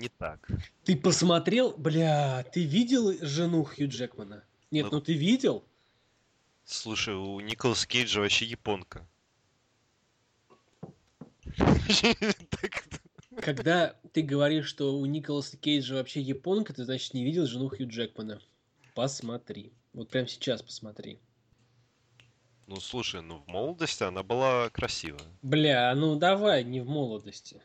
не 0.00 0.08
так. 0.08 0.48
Ты 0.84 0.96
посмотрел, 0.96 1.72
бля, 1.76 2.44
ты 2.52 2.64
видел 2.64 3.12
жену 3.20 3.64
Хью 3.64 3.88
Джекмана? 3.88 4.42
Нет, 4.70 4.86
ну, 4.86 4.98
ну 4.98 5.00
ты 5.00 5.12
видел? 5.12 5.64
Слушай, 6.64 7.14
у 7.14 7.40
Николаса 7.40 7.86
Кейджа 7.86 8.20
вообще 8.20 8.46
японка. 8.46 9.06
Когда 13.40 13.96
ты 14.12 14.22
говоришь, 14.22 14.66
что 14.66 14.96
у 14.96 15.06
Николаса 15.06 15.56
Кейджа 15.56 15.94
вообще 15.94 16.20
японка, 16.20 16.72
ты, 16.72 16.84
значит, 16.84 17.14
не 17.14 17.24
видел 17.24 17.46
жену 17.46 17.68
Хью 17.68 17.88
Джекмана. 17.88 18.40
Посмотри. 18.94 19.72
Вот 19.92 20.08
прямо 20.08 20.28
сейчас 20.28 20.62
посмотри. 20.62 21.18
Ну, 22.66 22.76
слушай, 22.76 23.20
ну 23.20 23.38
в 23.38 23.48
молодости 23.48 24.04
она 24.04 24.22
была 24.22 24.70
красивая. 24.70 25.26
Бля, 25.42 25.92
ну 25.96 26.16
давай, 26.16 26.62
не 26.62 26.80
в 26.80 26.88
молодости. 26.88 27.60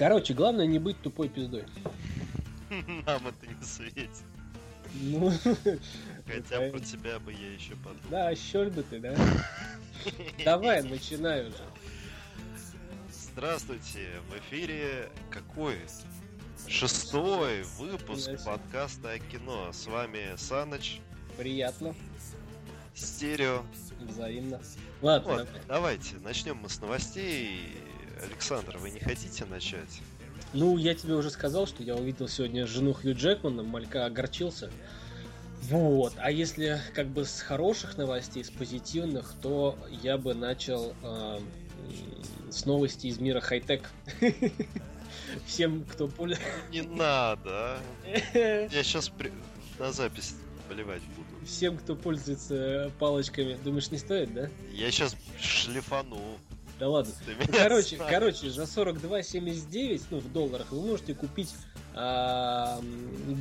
Короче, 0.00 0.32
главное 0.32 0.66
не 0.66 0.78
быть 0.78 0.98
тупой 1.02 1.28
пиздой. 1.28 1.66
Нам 2.70 3.26
это 3.26 3.46
не 3.46 3.62
светит. 3.62 4.08
Ну, 4.94 5.30
Хотя 6.26 6.70
про 6.70 6.80
тебя 6.80 7.18
бы 7.18 7.32
я 7.34 7.52
еще 7.52 7.76
подумал. 7.76 8.10
Да, 8.10 8.34
щель 8.34 8.70
бы 8.70 8.82
ты, 8.82 8.98
да? 8.98 9.14
Давай, 10.44 10.82
начинай 10.82 11.46
уже. 11.48 11.62
Здравствуйте, 13.12 14.08
в 14.30 14.38
эфире 14.38 15.10
какой? 15.30 15.76
Шестой 16.68 17.62
выпуск 17.78 18.30
подкаста 18.44 19.12
о 19.12 19.18
кино. 19.18 19.70
С 19.72 19.86
вами 19.86 20.36
Саныч. 20.36 21.00
Приятно. 21.36 21.94
Стерео. 22.94 23.62
Взаимно. 24.00 24.60
Ладно, 25.02 25.32
вот, 25.32 25.46
давай. 25.46 25.62
давайте, 25.68 26.16
начнем 26.22 26.56
мы 26.56 26.68
с 26.68 26.80
новостей. 26.80 27.76
Александр, 28.22 28.78
вы 28.78 28.90
не 28.90 29.00
хотите 29.00 29.44
начать? 29.46 30.00
Ну, 30.52 30.76
я 30.76 30.94
тебе 30.94 31.14
уже 31.14 31.30
сказал, 31.30 31.66
что 31.66 31.82
я 31.82 31.96
увидел 31.96 32.28
сегодня 32.28 32.66
жену 32.66 32.92
Хью 32.92 33.14
Джекмана, 33.14 33.62
малька 33.62 34.06
огорчился. 34.06 34.70
Вот. 35.62 36.14
А 36.16 36.30
если 36.30 36.80
как 36.94 37.08
бы 37.08 37.24
с 37.24 37.40
хороших 37.40 37.96
новостей, 37.96 38.44
с 38.44 38.50
позитивных, 38.50 39.34
то 39.42 39.78
я 40.02 40.18
бы 40.18 40.34
начал 40.34 40.94
э, 41.02 41.40
с 42.50 42.64
новости 42.64 43.06
из 43.06 43.18
мира 43.18 43.40
хай-тек. 43.40 43.90
Всем, 45.46 45.84
кто 45.84 46.08
пользуется... 46.08 46.44
Не 46.70 46.82
надо, 46.82 47.50
а. 47.50 47.80
Я 48.34 48.82
сейчас 48.82 49.08
при... 49.08 49.32
на 49.78 49.92
запись 49.92 50.34
поливать 50.68 51.02
буду. 51.16 51.46
Всем, 51.46 51.76
кто 51.76 51.96
пользуется 51.96 52.92
палочками, 52.98 53.58
думаешь, 53.64 53.90
не 53.90 53.98
стоит, 53.98 54.32
да? 54.32 54.48
Я 54.72 54.90
сейчас 54.90 55.16
шлифану. 55.40 56.38
Да 56.78 56.88
ладно. 56.88 57.12
Ну, 57.26 57.52
короче, 57.52 57.96
короче, 57.96 58.50
за 58.50 58.62
42,79, 58.62 60.02
ну, 60.10 60.18
в 60.18 60.32
долларах, 60.32 60.72
вы 60.72 60.80
можете 60.80 61.14
купить 61.14 61.52
а, 61.94 62.80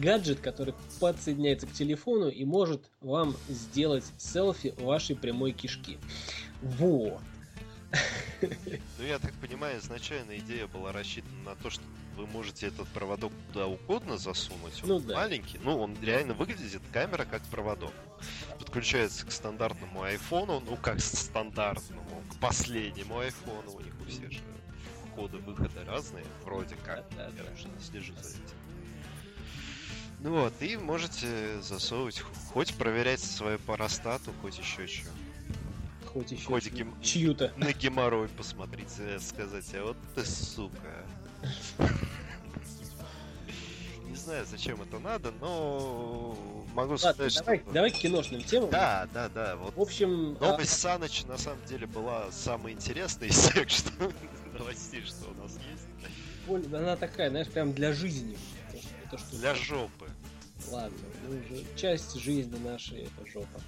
гаджет, 0.02 0.39
который 0.42 0.73
подсоединяется 1.00 1.67
к 1.67 1.72
телефону 1.72 2.28
и 2.30 2.44
может 2.44 2.81
вам 3.00 3.36
сделать 3.48 4.04
селфи 4.17 4.73
вашей 4.80 5.16
прямой 5.16 5.54
кишки. 5.54 6.00
Вот. 6.61 7.22
Ну, 8.42 9.06
я 9.06 9.20
так 9.20 9.34
понимаю, 9.36 9.80
изначально 9.80 10.38
идея 10.38 10.68
была 10.68 10.92
рассчитана 10.92 11.44
на 11.44 11.56
то, 11.56 11.70
что 11.70 11.84
вы 12.16 12.28
можете 12.28 12.68
этот 12.68 12.88
проводок 12.90 13.32
куда 13.48 13.68
угодно 13.68 14.18
засунуть. 14.18 14.84
Он 14.84 14.90
ну, 14.90 15.00
да. 15.00 15.16
маленький. 15.16 15.59
Ну, 15.64 15.80
он 15.80 15.95
реально 16.02 16.34
выглядит, 16.34 16.82
камера 16.92 17.26
как 17.26 17.42
проводок. 17.44 17.94
Подключается 18.60 19.26
к 19.26 19.32
стандартному 19.32 20.04
айфону, 20.04 20.60
ну, 20.60 20.76
как 20.78 21.00
стандартному, 21.00 22.23
к 22.30 22.40
последнему 22.40 23.20
айфону. 23.20 23.72
У 23.72 23.82
них 23.82 23.94
у 24.02 24.10
всех 24.10 24.32
же 24.32 24.40
входы, 25.11 25.38
выходы 25.38 25.83
разные, 25.86 26.26
вроде 26.44 26.76
как. 26.86 27.05
Да, 27.16 27.30
да, 27.30 27.44
я 27.44 27.44
да. 27.44 27.82
слежу 27.82 28.14
за 28.22 28.30
этим. 28.30 28.60
Ну 30.22 30.32
вот, 30.32 30.54
и 30.61 30.76
можете 30.76 31.61
засовывать, 31.61 32.20
хоть 32.52 32.73
проверять 32.76 33.22
свою 33.22 33.58
парастату, 33.60 34.33
хоть 34.42 34.58
еще 34.58 34.86
что 34.86 35.10
хоть 36.14 36.31
еще 36.31 36.70
гем... 36.70 36.93
чью-то. 37.02 37.53
На 37.58 37.71
геморрой 37.73 38.27
посмотрите, 38.30 39.20
сказать, 39.20 39.70
а 39.75 39.83
вот 39.86 39.97
ты 40.15 40.25
сука. 40.25 41.05
Не 44.08 44.15
знаю, 44.15 44.45
зачем 44.49 44.81
это 44.81 44.99
надо, 44.99 45.31
но 45.39 46.36
могу 46.73 46.93
Ладно, 46.93 46.98
сказать, 46.98 47.36
давай, 47.36 47.59
что... 47.59 47.71
давай 47.71 47.92
к 47.92 47.95
киношным 47.95 48.43
темам. 48.43 48.71
Да, 48.71 49.08
да, 49.14 49.30
да. 49.30 49.55
Вот 49.55 49.75
в 49.75 49.81
общем... 49.81 50.33
Новость 50.39 50.73
а... 50.73 50.98
Саныч 50.98 51.25
на 51.25 51.37
самом 51.37 51.64
деле 51.65 51.86
была 51.86 52.31
самой 52.31 52.73
интересной 52.73 53.27
из 53.27 53.37
всех 53.37 53.69
что... 53.69 53.92
новостей, 54.58 55.03
что 55.03 55.30
у 55.30 55.42
нас 55.42 55.58
есть. 55.71 56.73
Она 56.73 56.95
такая, 56.95 57.30
знаешь, 57.30 57.48
прям 57.48 57.73
для 57.73 57.93
жизни. 57.93 58.36
То, 59.11 59.17
что... 59.19 59.36
Для 59.37 59.53
жопы. 59.53 60.09
Ладно, 60.71 60.98
ну, 61.27 61.37
часть 61.75 62.15
жизни 62.19 62.58
нашей 62.58 63.03
это 63.03 63.31
жопа. 63.31 63.61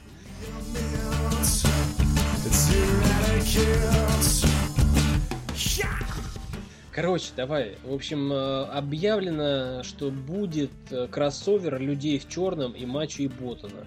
Короче, 6.91 7.28
давай. 7.35 7.78
В 7.84 7.94
общем, 7.94 8.34
э, 8.34 8.63
объявлено, 8.66 9.84
что 9.84 10.12
будет 10.12 10.72
э, 10.90 11.07
кроссовер 11.07 11.80
людей 11.80 12.19
в 12.19 12.28
черном 12.28 12.74
и 12.74 12.85
Мачо 12.85 13.24
и 13.24 13.28
Ботана. 13.28 13.85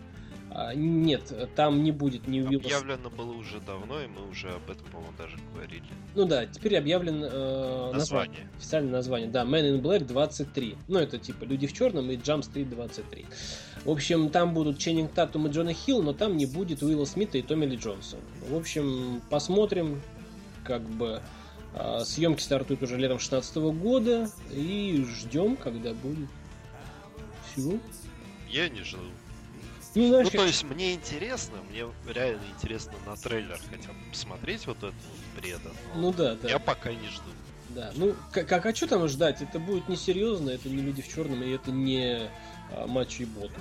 А, 0.56 0.72
нет, 0.72 1.32
там 1.56 1.82
не 1.82 1.90
будет 1.90 2.28
ни 2.28 2.40
Уилла... 2.40 2.62
Объявлено 2.62 3.10
было 3.10 3.32
уже 3.32 3.58
давно, 3.60 4.00
и 4.00 4.06
мы 4.06 4.28
уже 4.28 4.50
об 4.50 4.70
этом, 4.70 4.86
по-моему, 4.86 5.12
даже 5.18 5.36
говорили. 5.52 5.82
Ну 6.14 6.26
да, 6.26 6.46
теперь 6.46 6.76
объявлено 6.76 7.26
э, 7.26 7.90
название. 7.92 7.92
название. 7.92 8.50
Официальное 8.56 8.92
название, 8.92 9.28
да, 9.28 9.42
Man 9.42 9.68
in 9.68 9.82
Black 9.82 10.04
23. 10.04 10.76
Ну, 10.86 11.00
это 11.00 11.18
типа 11.18 11.42
Люди 11.42 11.66
в 11.66 11.72
черном 11.72 12.08
и 12.08 12.16
Jump 12.16 12.42
Street 12.42 12.66
23. 12.66 13.26
В 13.84 13.90
общем, 13.90 14.30
там 14.30 14.54
будут 14.54 14.78
Ченнинг 14.78 15.10
Татум 15.12 15.48
и 15.48 15.50
Джона 15.50 15.72
Хилл, 15.72 16.04
но 16.04 16.12
там 16.12 16.36
не 16.36 16.46
будет 16.46 16.82
Уилла 16.82 17.04
Смита 17.04 17.36
и 17.36 17.42
Томми 17.42 17.66
Ли 17.66 17.76
Джонса. 17.76 18.18
В 18.48 18.54
общем, 18.56 19.22
посмотрим, 19.30 20.00
как 20.64 20.82
бы... 20.82 21.20
Э, 21.74 22.04
съемки 22.04 22.40
стартуют 22.40 22.80
уже 22.84 22.96
летом 22.96 23.18
16 23.18 23.56
года, 23.56 24.30
и 24.52 25.04
ждем, 25.16 25.56
когда 25.56 25.92
будет. 25.94 26.28
Все. 27.52 27.80
Я 28.48 28.68
не 28.68 28.82
жду. 28.82 28.98
Ну, 29.94 30.08
знаешь, 30.08 30.28
ну, 30.32 30.38
то 30.38 30.44
есть 30.44 30.64
мне 30.64 30.94
интересно, 30.94 31.58
мне 31.70 31.86
реально 32.12 32.42
интересно 32.56 32.94
на 33.06 33.16
трейлер 33.16 33.58
хотя 33.70 33.92
бы 33.92 33.98
посмотреть 34.10 34.66
вот 34.66 34.78
этот 34.78 34.94
бреда. 35.36 35.70
Ну 35.94 36.12
да, 36.12 36.34
да. 36.34 36.48
Я 36.48 36.58
пока 36.58 36.92
не 36.92 37.08
жду. 37.08 37.30
Да, 37.70 37.92
ну 37.96 38.14
как, 38.32 38.66
а 38.66 38.74
что 38.74 38.86
там 38.86 39.08
ждать? 39.08 39.40
Это 39.42 39.58
будет 39.58 39.88
несерьезно, 39.88 40.50
это 40.50 40.68
не 40.68 40.82
люди 40.82 41.02
в 41.02 41.08
черном, 41.08 41.42
и 41.42 41.50
это 41.50 41.70
не 41.70 42.28
а, 42.70 42.86
матчи 42.86 43.22
и 43.22 43.24
боты. 43.24 43.54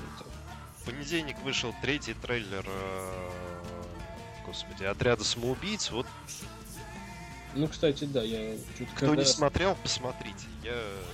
В 0.78 0.86
понедельник 0.86 1.40
вышел 1.42 1.74
третий 1.82 2.14
трейлер 2.14 2.66
э, 2.68 3.30
господи, 4.46 4.84
отряда 4.84 5.24
самоубийц. 5.24 5.90
Вот 5.92 6.06
ну, 7.56 7.68
кстати, 7.68 8.06
да, 8.06 8.24
я 8.24 8.56
чуть 8.78 8.90
Кто 8.96 9.14
не 9.14 9.26
смотрел, 9.26 9.78
посмотрите. 9.84 10.46
Я 10.64 10.74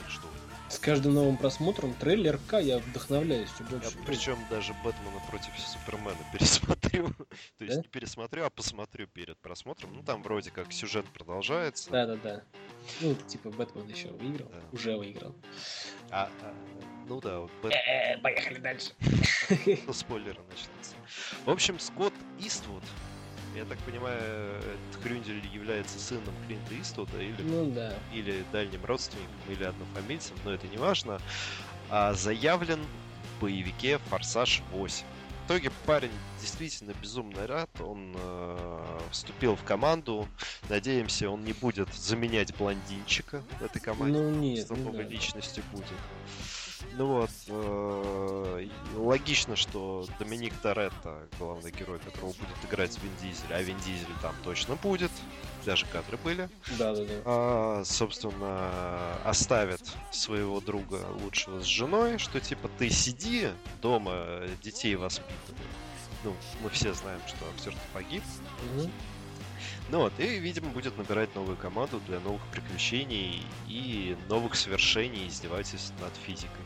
жду. 0.09 0.28
С 0.69 0.78
каждым 0.78 1.16
новым 1.16 1.35
просмотром 1.35 1.96
трейлерка 1.96 2.59
я 2.59 2.78
вдохновляюсь 2.78 3.50
все 3.50 3.63
больше. 3.63 3.97
Я, 3.97 4.06
причем 4.06 4.38
даже 4.52 4.74
Бэтмена 4.84 5.19
против 5.28 5.52
Супермена 5.57 6.18
пересмотрю. 6.34 7.09
То 7.57 7.66
есть 7.66 7.75
да? 7.75 7.81
не 7.81 7.88
пересмотрю, 7.88 8.46
а 8.46 8.50
посмотрю 8.52 9.07
перед 9.07 9.38
просмотром. 9.40 9.94
Ну 9.94 10.03
там 10.03 10.22
вроде 10.22 10.52
как 10.52 10.72
сюжет 10.72 11.06
продолжается. 11.07 11.90
Да, 11.90 12.06
да, 12.06 12.16
да. 12.18 12.44
Ну, 13.02 13.16
типа 13.16 13.50
Бэтмен 13.50 13.88
еще 13.88 14.09
выиграл. 14.09 14.50
Да. 14.50 14.62
Уже 14.72 14.96
выиграл. 14.96 15.35
А, 16.12 16.30
а, 16.41 16.53
ну 17.07 17.19
да, 17.19 17.40
вот 17.40 17.51
Бэт... 17.63 17.74
Э, 17.74 18.18
поехали 18.19 18.59
дальше. 18.59 18.91
Ну, 19.88 19.94
спойлеры 19.94 20.41
начнутся. 20.44 20.95
В 21.45 21.50
общем, 21.50 21.80
Скотт 21.80 22.13
Иствуд 22.39 22.83
я 23.59 23.65
так 23.65 23.77
понимаю, 23.79 24.19
этот 24.57 25.03
Хрюндель 25.03 25.45
является 25.53 26.00
сыном 26.00 26.33
Клинта 26.47 26.81
Иствуда 26.81 27.21
или, 27.21 27.41
ну, 27.41 27.69
да. 27.71 27.94
или 28.13 28.44
дальним 28.53 28.83
родственником, 28.85 29.35
или 29.50 29.63
однофамильцем, 29.63 30.35
но 30.45 30.53
это 30.53 30.67
не 30.67 30.77
важно. 30.77 31.19
А 31.89 32.13
заявлен 32.13 32.79
в 32.79 33.41
боевике 33.41 33.97
«Форсаж 34.09 34.63
8». 34.71 35.03
В 35.44 35.51
итоге 35.51 35.71
парень 35.85 36.11
действительно 36.39 36.94
безумно 37.01 37.47
рад, 37.47 37.69
он 37.81 38.15
э, 38.15 39.00
вступил 39.11 39.56
в 39.56 39.63
команду. 39.63 40.27
Надеемся, 40.69 41.27
он 41.29 41.44
не 41.44 41.53
будет 41.53 41.91
заменять 41.94 42.56
блондинчика 42.56 43.44
в 43.59 43.63
этой 43.63 43.81
команде. 43.81 44.19
Ну 44.19 44.29
нет, 44.29 44.67
с 44.67 44.69
новой 44.69 45.03
личностью 45.03 45.63
будет. 45.71 45.88
Ну 46.94 47.06
вот, 47.08 47.30
э, 47.48 48.68
логично, 48.96 49.56
что 49.56 50.06
Доминик 50.20 50.54
Торетто, 50.62 51.28
главный 51.38 51.72
герой, 51.72 52.00
которого 52.00 52.34
будет 52.34 52.58
играть 52.68 52.98
Вин 53.02 53.12
Дизель, 53.22 53.54
а 53.54 53.62
Вин 53.62 53.78
Дизель 53.80 54.08
там 54.22 54.36
точно 54.44 54.76
будет, 54.76 55.12
даже 55.66 55.86
кадры 55.86 56.18
были. 56.18 56.50
Да, 56.78 56.94
да, 56.96 57.04
да. 57.04 57.14
А, 57.26 57.84
собственно, 57.86 59.16
оставит 59.24 59.81
своего 60.12 60.62
друга 60.62 61.06
лучшего 61.22 61.62
с 61.62 61.66
женой, 61.66 62.18
что 62.18 62.40
типа 62.40 62.70
ты 62.78 62.90
сиди 62.90 63.50
дома, 63.81 64.42
детей 64.64 64.96
воспитывай. 64.96 65.68
Ну, 66.24 66.36
мы 66.62 66.70
все 66.70 66.94
знаем, 66.94 67.22
что 67.28 67.46
актер 67.56 67.74
погиб. 67.94 68.24
Угу. 68.76 68.90
Ну 69.92 70.00
вот, 70.00 70.14
и, 70.20 70.38
видимо, 70.38 70.70
будет 70.70 70.98
набирать 70.98 71.34
новую 71.34 71.58
команду 71.58 72.00
для 72.08 72.20
новых 72.20 72.42
приключений 72.52 73.44
и 73.68 74.16
новых 74.28 74.56
свершений 74.56 75.28
издевательств 75.28 75.94
над 76.00 76.16
физикой. 76.16 76.66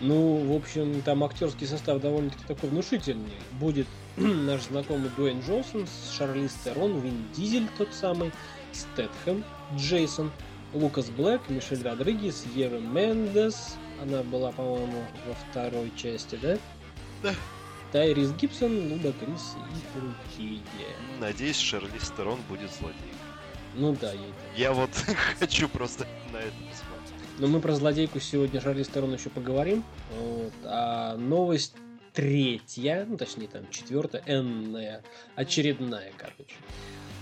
Ну, 0.00 0.52
в 0.52 0.54
общем, 0.54 1.00
там 1.02 1.24
актерский 1.24 1.66
состав 1.66 2.00
довольно-таки 2.00 2.44
такой 2.46 2.68
внушительный. 2.68 3.32
Будет 3.52 3.86
наш 4.16 4.64
знакомый 4.64 5.10
Дуэйн 5.16 5.40
Джонсон, 5.40 5.86
Шарлиз 6.16 6.52
Терон, 6.64 7.00
Вин 7.00 7.24
Дизель 7.34 7.68
тот 7.78 7.88
самый, 7.94 8.30
Стэтхэм, 8.72 9.42
Джейсон, 9.76 10.30
Лукас 10.74 11.08
Блэк, 11.08 11.40
Мишель 11.48 11.82
Родригес, 11.82 12.44
Ева 12.54 12.78
Мендес. 12.78 13.76
Она 14.02 14.22
была, 14.22 14.52
по-моему, 14.52 15.02
во 15.26 15.34
второй 15.50 15.90
части, 15.96 16.38
да? 16.42 16.58
Да. 17.22 17.34
Тайрис 17.92 18.32
Гибсон, 18.32 18.92
Луда 18.92 19.12
Крис 19.12 19.54
и 19.70 19.98
другие. 19.98 20.60
Надеюсь, 21.18 21.56
Шарли 21.56 21.98
Стерон 21.98 22.38
будет 22.50 22.70
злодей. 22.74 22.98
Ну 23.74 23.96
да, 23.98 24.12
я 24.12 24.20
Я 24.56 24.72
вот 24.74 24.90
хочу 25.38 25.68
просто 25.68 26.06
на 26.32 26.38
это 26.38 26.52
посмотреть. 26.68 26.95
Но 27.38 27.46
мы 27.48 27.60
про 27.60 27.74
злодейку 27.74 28.18
сегодня 28.18 28.60
Шарли 28.60 28.82
Стерон 28.82 29.12
еще 29.12 29.28
поговорим. 29.28 29.84
Вот. 30.18 30.52
А 30.64 31.16
новость 31.16 31.74
третья, 32.14 33.04
ну 33.06 33.18
точнее 33.18 33.48
там 33.48 33.68
четвертая, 33.70 34.22
энная, 34.26 35.02
очередная, 35.34 36.12
короче. 36.16 36.56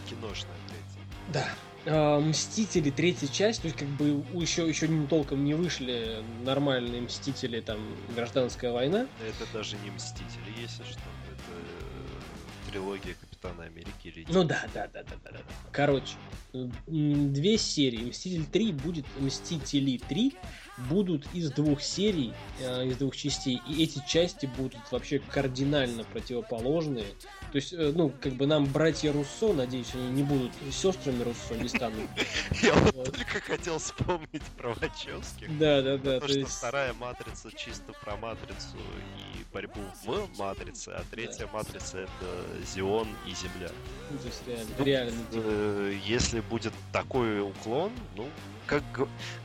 Киношная 0.09 0.55
третья. 0.69 1.05
Да. 1.33 1.45
А, 1.87 2.21
Мстители, 2.21 2.91
третья 2.91 3.27
часть, 3.27 3.63
то 3.63 3.67
есть 3.67 3.79
как 3.79 3.89
бы 3.89 4.25
еще, 4.41 4.67
еще 4.69 4.89
не 4.89 5.07
толком 5.07 5.45
не 5.45 5.55
вышли 5.55 6.25
нормальные 6.45 7.03
Мстители, 7.03 7.61
там, 7.61 7.79
Гражданская 8.15 8.73
война. 8.73 9.07
Это 9.27 9.53
даже 9.53 9.77
не 9.85 9.91
Мстители, 9.91 10.51
если 10.61 10.85
что. 10.85 11.01
Это 11.29 11.51
э, 11.51 12.71
трилогия 12.71 13.17
Капитана 13.45 13.65
Америки. 13.65 14.09
Или... 14.09 14.27
Ну 14.29 14.45
да, 14.45 14.65
да, 14.73 14.89
да, 14.93 15.03
да, 15.03 15.17
да, 15.25 15.31
да. 15.33 15.41
Короче, 15.73 16.15
две 16.53 17.59
серии. 17.59 18.07
Мститель 18.07 18.47
3 18.47 18.73
будет 18.73 19.07
Мстители 19.19 19.99
3 19.99 20.35
будут 20.77 21.27
из 21.33 21.51
двух 21.51 21.81
серий, 21.83 22.33
э, 22.61 22.87
из 22.87 22.97
двух 22.97 23.17
частей, 23.17 23.61
и 23.69 23.83
эти 23.83 24.03
части 24.07 24.47
будут 24.47 24.81
вообще 24.91 25.19
кардинально 25.19 26.05
противоположные. 26.05 27.07
То 27.53 27.57
есть, 27.57 27.73
э, 27.73 27.93
ну, 27.95 28.13
как 28.21 28.33
бы 28.35 28.47
нам 28.47 28.67
братья 28.67 29.13
Руссо, 29.13 29.53
надеюсь, 29.53 29.95
они 29.95 30.11
не 30.11 30.23
будут 30.23 30.51
сестрами 30.73 31.23
Руссо, 31.23 31.55
не 31.55 31.69
станут. 31.69 32.11
Я 32.63 32.75
вот 32.75 33.05
только 33.05 33.41
хотел 33.41 33.79
вспомнить 33.79 34.43
про 34.57 34.75
Вачовских. 34.75 35.59
Да, 35.59 35.83
да, 35.83 35.97
да. 35.97 36.21
Потому 36.21 36.47
что 36.47 36.57
вторая 36.57 36.93
матрица 36.95 37.51
чисто 37.57 37.93
про 38.03 38.17
матрицу 38.17 38.77
и 38.77 39.45
борьбу 39.53 39.81
в 40.05 40.39
матрице, 40.39 40.89
а 40.89 41.05
третья 41.11 41.47
матрица 41.47 41.99
это 41.99 42.67
Зион 42.75 43.09
и 43.27 43.35
Земля. 43.35 43.71
То 44.09 44.49
реально, 44.49 44.71
ну, 44.79 44.85
реально. 44.85 45.27
Э, 45.33 45.99
если 46.05 46.41
будет 46.41 46.73
такой 46.93 47.41
уклон, 47.41 47.93
ну, 48.17 48.29
как, 48.67 48.83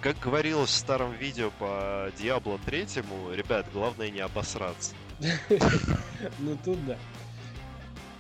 как 0.02 0.20
говорилось 0.20 0.70
в 0.70 0.76
старом 0.76 1.14
видео 1.14 1.52
по 1.60 2.12
Диабло 2.18 2.60
третьему, 2.66 3.32
ребят, 3.34 3.66
главное 3.74 4.10
не 4.10 4.20
обосраться. 4.20 4.94
Ну 6.40 6.58
тут 6.64 6.78
да. 6.86 6.98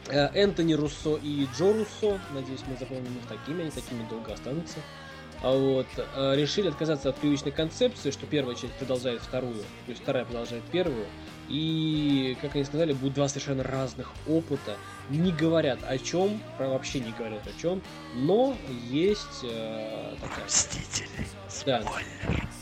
Э, 0.07 0.29
Энтони 0.33 0.73
Руссо 0.73 1.15
и 1.15 1.47
Джо 1.57 1.73
Руссо, 1.73 2.19
надеюсь, 2.33 2.61
мы 2.67 2.75
запомним 2.77 3.17
их 3.17 3.27
такими, 3.27 3.61
они 3.61 3.71
такими 3.71 4.07
долго 4.09 4.33
останутся. 4.33 4.79
А 5.41 5.51
вот, 5.51 5.87
э, 5.97 6.35
решили 6.35 6.67
отказаться 6.67 7.09
от 7.09 7.17
привычной 7.17 7.51
концепции, 7.51 8.11
что 8.11 8.25
первая 8.25 8.55
часть 8.55 8.73
продолжает 8.73 9.21
вторую, 9.21 9.55
то 9.55 9.89
есть 9.89 10.01
вторая 10.01 10.25
продолжает 10.25 10.63
первую, 10.65 11.05
и, 11.49 12.37
как 12.41 12.55
они 12.55 12.63
сказали, 12.63 12.93
будут 12.93 13.15
два 13.15 13.27
совершенно 13.27 13.63
разных 13.63 14.13
опыта. 14.27 14.77
Не 15.09 15.31
говорят 15.31 15.79
о 15.83 15.97
чем, 15.97 16.39
вообще 16.59 16.99
не 16.99 17.11
говорят 17.11 17.45
о 17.47 17.59
чем, 17.59 17.81
но 18.15 18.55
есть 18.89 19.43
э, 19.43 20.15
такая... 20.21 20.45
Мстители. 20.45 21.09
Да, 21.65 21.83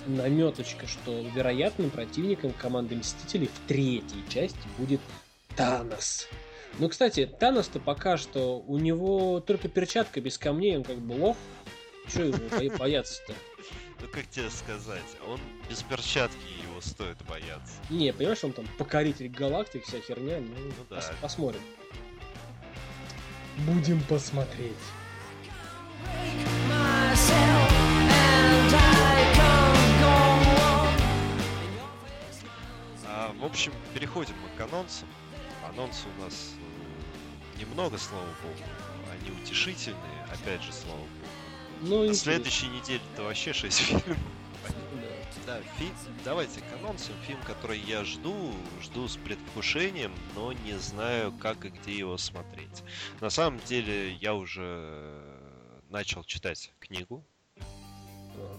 наметочка, 0.07 0.87
что 0.87 1.21
вероятным 1.35 1.89
противником 1.89 2.53
команды 2.53 2.95
Мстителей 2.95 3.47
в 3.47 3.67
третьей 3.67 4.23
части 4.29 4.57
будет 4.77 5.01
Танос. 5.55 6.27
Ну, 6.79 6.87
кстати, 6.89 7.25
Танос-то 7.25 7.79
пока 7.79 8.17
что 8.17 8.63
у 8.67 8.77
него 8.77 9.41
только 9.41 9.67
перчатка 9.67 10.21
без 10.21 10.37
камней, 10.37 10.77
он 10.77 10.83
как 10.83 10.97
бы 10.97 11.13
лох. 11.13 11.37
Че 12.13 12.27
его 12.27 12.77
бояться-то? 12.77 13.33
Ну 13.99 14.07
как 14.07 14.27
тебе 14.27 14.49
сказать, 14.49 15.17
он 15.27 15.39
без 15.69 15.81
перчатки 15.83 16.37
его 16.63 16.79
стоит 16.81 17.17
бояться. 17.27 17.73
Не, 17.89 18.13
понимаешь, 18.13 18.43
он 18.43 18.53
там 18.53 18.65
покоритель 18.77 19.27
галактик, 19.27 19.83
вся 19.85 19.99
херня, 19.99 20.39
ну, 20.39 20.53
ну 20.55 20.85
да. 20.89 20.97
Пос- 20.97 21.13
посмотрим. 21.21 21.61
Будем 23.65 24.01
посмотреть. 24.03 24.77
А, 33.05 33.33
в 33.39 33.45
общем, 33.45 33.73
переходим 33.93 34.35
мы 34.43 34.49
к 34.57 34.61
анонсам. 34.69 35.07
Анонсы 35.67 36.05
у 36.17 36.21
нас 36.23 36.51
э, 37.55 37.59
немного, 37.59 37.97
слава 37.97 38.25
богу. 38.43 38.63
Они 39.11 39.31
утешительные, 39.41 40.23
опять 40.31 40.61
же, 40.61 40.71
слава 40.71 40.99
богу. 40.99 41.09
Ну, 41.81 42.05
На 42.05 42.13
следующей 42.13 42.67
неделе 42.67 43.01
это 43.13 43.23
вообще 43.23 43.53
6 43.53 43.79
фильмов. 43.79 44.17
Да, 45.45 45.61
фильм, 45.77 45.93
давайте 46.25 46.59
к 46.59 46.73
анонсам. 46.73 47.15
Фильм, 47.25 47.39
который 47.45 47.79
я 47.79 48.03
жду, 48.03 48.51
жду 48.81 49.07
с 49.07 49.15
предвкушением, 49.15 50.11
но 50.35 50.51
не 50.51 50.77
знаю, 50.77 51.31
как 51.31 51.63
и 51.63 51.69
где 51.69 51.93
его 51.97 52.17
смотреть. 52.17 52.83
На 53.21 53.29
самом 53.29 53.59
деле, 53.61 54.13
я 54.15 54.33
уже 54.35 55.23
начал 55.89 56.25
читать 56.25 56.73
книгу. 56.79 57.23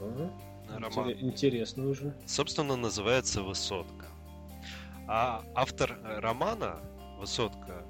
Ага. 0.00 0.32
Роман. 0.78 1.12
Интересно 1.12 1.88
уже. 1.88 2.14
Собственно, 2.26 2.76
называется 2.76 3.42
«Высотка». 3.42 4.06
А 5.06 5.44
автор 5.54 5.98
романа 6.02 6.80
«Высотка» 7.18 7.84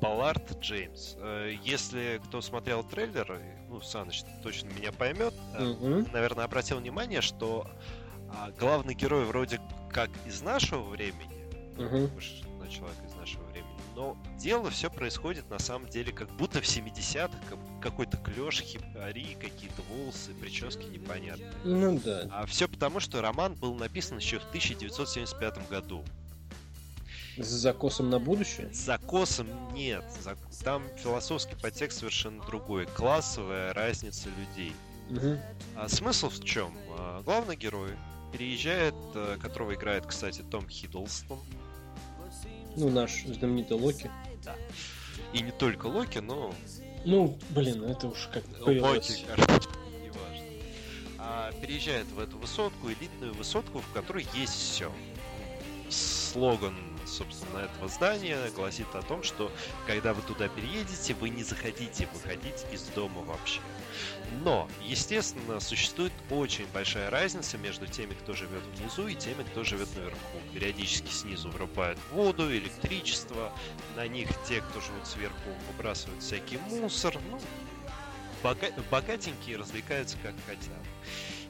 Баллард 0.00 0.58
Джеймс. 0.60 1.14
Э, 1.18 1.54
если 1.62 2.20
кто 2.26 2.40
смотрел 2.40 2.82
трейлер, 2.84 3.40
ну, 3.68 3.80
Саныч 3.80 4.24
точно 4.42 4.68
меня 4.68 4.92
поймет, 4.92 5.34
угу. 5.58 6.06
наверное, 6.12 6.44
обратил 6.44 6.78
внимание, 6.78 7.20
что 7.20 7.66
а, 8.28 8.50
главный 8.58 8.94
герой 8.94 9.24
вроде 9.24 9.60
как 9.90 10.10
из 10.26 10.42
нашего 10.42 10.82
времени, 10.82 11.46
угу. 11.76 12.10
на 12.60 12.68
человек 12.68 12.98
из 13.08 13.14
нашего 13.14 13.44
времени, 13.44 13.66
но 13.94 14.16
дело 14.38 14.70
все 14.70 14.90
происходит 14.90 15.48
на 15.48 15.58
самом 15.58 15.88
деле 15.88 16.12
как 16.12 16.30
будто 16.36 16.60
в 16.60 16.64
70-х, 16.64 17.56
какой-то 17.80 18.18
клеш, 18.18 18.60
хипари, 18.60 19.36
какие-то 19.40 19.80
волосы, 19.90 20.34
прически 20.34 20.84
непонятные. 20.84 21.50
Ну 21.64 21.98
да. 21.98 22.28
А 22.30 22.46
все 22.46 22.68
потому, 22.68 23.00
что 23.00 23.22
роман 23.22 23.54
был 23.54 23.74
написан 23.74 24.18
еще 24.18 24.38
в 24.38 24.46
1975 24.48 25.68
году. 25.70 26.04
С 27.38 27.48
закосом 27.48 28.08
на 28.10 28.18
будущее? 28.18 28.72
С 28.72 28.78
закосом 28.78 29.46
нет. 29.74 30.04
Там 30.64 30.82
философский 30.96 31.54
подтекст 31.56 31.98
совершенно 31.98 32.42
другой. 32.44 32.86
Классовая 32.86 33.74
разница 33.74 34.28
людей. 34.30 34.72
Угу. 35.10 35.38
А 35.76 35.88
смысл 35.88 36.30
в 36.30 36.42
чем? 36.42 36.74
А, 36.98 37.22
главный 37.22 37.56
герой 37.56 37.90
переезжает, 38.32 38.94
э, 39.14 39.38
которого 39.40 39.74
играет, 39.74 40.06
кстати, 40.06 40.42
Том 40.42 40.68
Хиддлстон. 40.68 41.38
Ну, 42.76 42.90
наш 42.90 43.24
знаменитый 43.24 43.78
Локи. 43.78 44.10
Да. 44.44 44.54
И 45.32 45.40
не 45.40 45.52
только 45.52 45.86
Локи, 45.86 46.18
но... 46.18 46.54
Ну, 47.04 47.38
блин, 47.50 47.84
это 47.84 48.08
уж 48.08 48.28
как 48.32 48.44
Локи, 48.60 49.24
короче, 49.26 49.68
неважно. 50.02 50.44
А 51.18 51.52
переезжает 51.60 52.06
в 52.08 52.18
эту 52.18 52.36
высотку, 52.38 52.88
элитную 52.88 53.32
высотку, 53.34 53.80
в 53.80 53.92
которой 53.92 54.26
есть 54.34 54.54
все. 54.54 54.92
Слоган 55.88 56.74
собственно, 57.06 57.58
этого 57.58 57.88
здания 57.88 58.38
гласит 58.54 58.86
о 58.94 59.02
том, 59.02 59.22
что 59.22 59.50
когда 59.86 60.12
вы 60.12 60.22
туда 60.22 60.48
переедете, 60.48 61.14
вы 61.14 61.30
не 61.30 61.42
захотите 61.42 62.08
выходить 62.12 62.64
из 62.72 62.82
дома 62.88 63.22
вообще. 63.22 63.60
Но, 64.42 64.68
естественно, 64.82 65.60
существует 65.60 66.12
очень 66.30 66.66
большая 66.74 67.10
разница 67.10 67.58
между 67.58 67.86
теми, 67.86 68.14
кто 68.14 68.34
живет 68.34 68.62
внизу, 68.74 69.06
и 69.06 69.14
теми, 69.14 69.42
кто 69.44 69.64
живет 69.64 69.88
наверху. 69.96 70.38
Периодически 70.52 71.10
снизу 71.10 71.50
вырубают 71.50 71.98
воду, 72.10 72.50
электричество, 72.50 73.52
на 73.94 74.06
них 74.06 74.28
те, 74.48 74.60
кто 74.60 74.80
живут 74.80 75.06
сверху, 75.06 75.50
выбрасывают 75.68 76.22
всякий 76.22 76.58
мусор. 76.58 77.16
Ну, 77.30 77.40
бога- 78.42 78.72
богатенькие 78.90 79.56
развлекаются 79.56 80.16
как 80.22 80.34
хотят. 80.46 80.82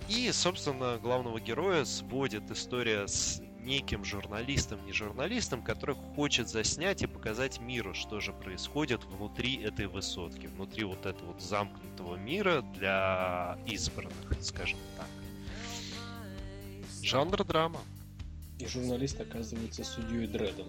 И, 0.08 0.30
собственно, 0.30 0.98
главного 0.98 1.40
героя 1.40 1.84
сводит 1.84 2.48
история 2.50 3.08
с 3.08 3.42
неким 3.66 4.04
журналистом, 4.04 4.84
не 4.86 4.92
журналистом, 4.92 5.62
который 5.62 5.96
хочет 6.14 6.48
заснять 6.48 7.02
и 7.02 7.06
показать 7.06 7.60
миру, 7.60 7.92
что 7.94 8.20
же 8.20 8.32
происходит 8.32 9.04
внутри 9.04 9.56
этой 9.56 9.86
высотки, 9.88 10.46
внутри 10.46 10.84
вот 10.84 11.04
этого 11.04 11.32
вот 11.32 11.42
замкнутого 11.42 12.16
мира 12.16 12.62
для 12.74 13.58
избранных, 13.66 14.14
скажем 14.40 14.78
так. 14.96 15.08
Жанр 17.02 17.44
драма. 17.44 17.80
И 18.58 18.66
журналист 18.66 19.20
оказывается 19.20 19.84
судьей 19.84 20.26
Дредом. 20.26 20.68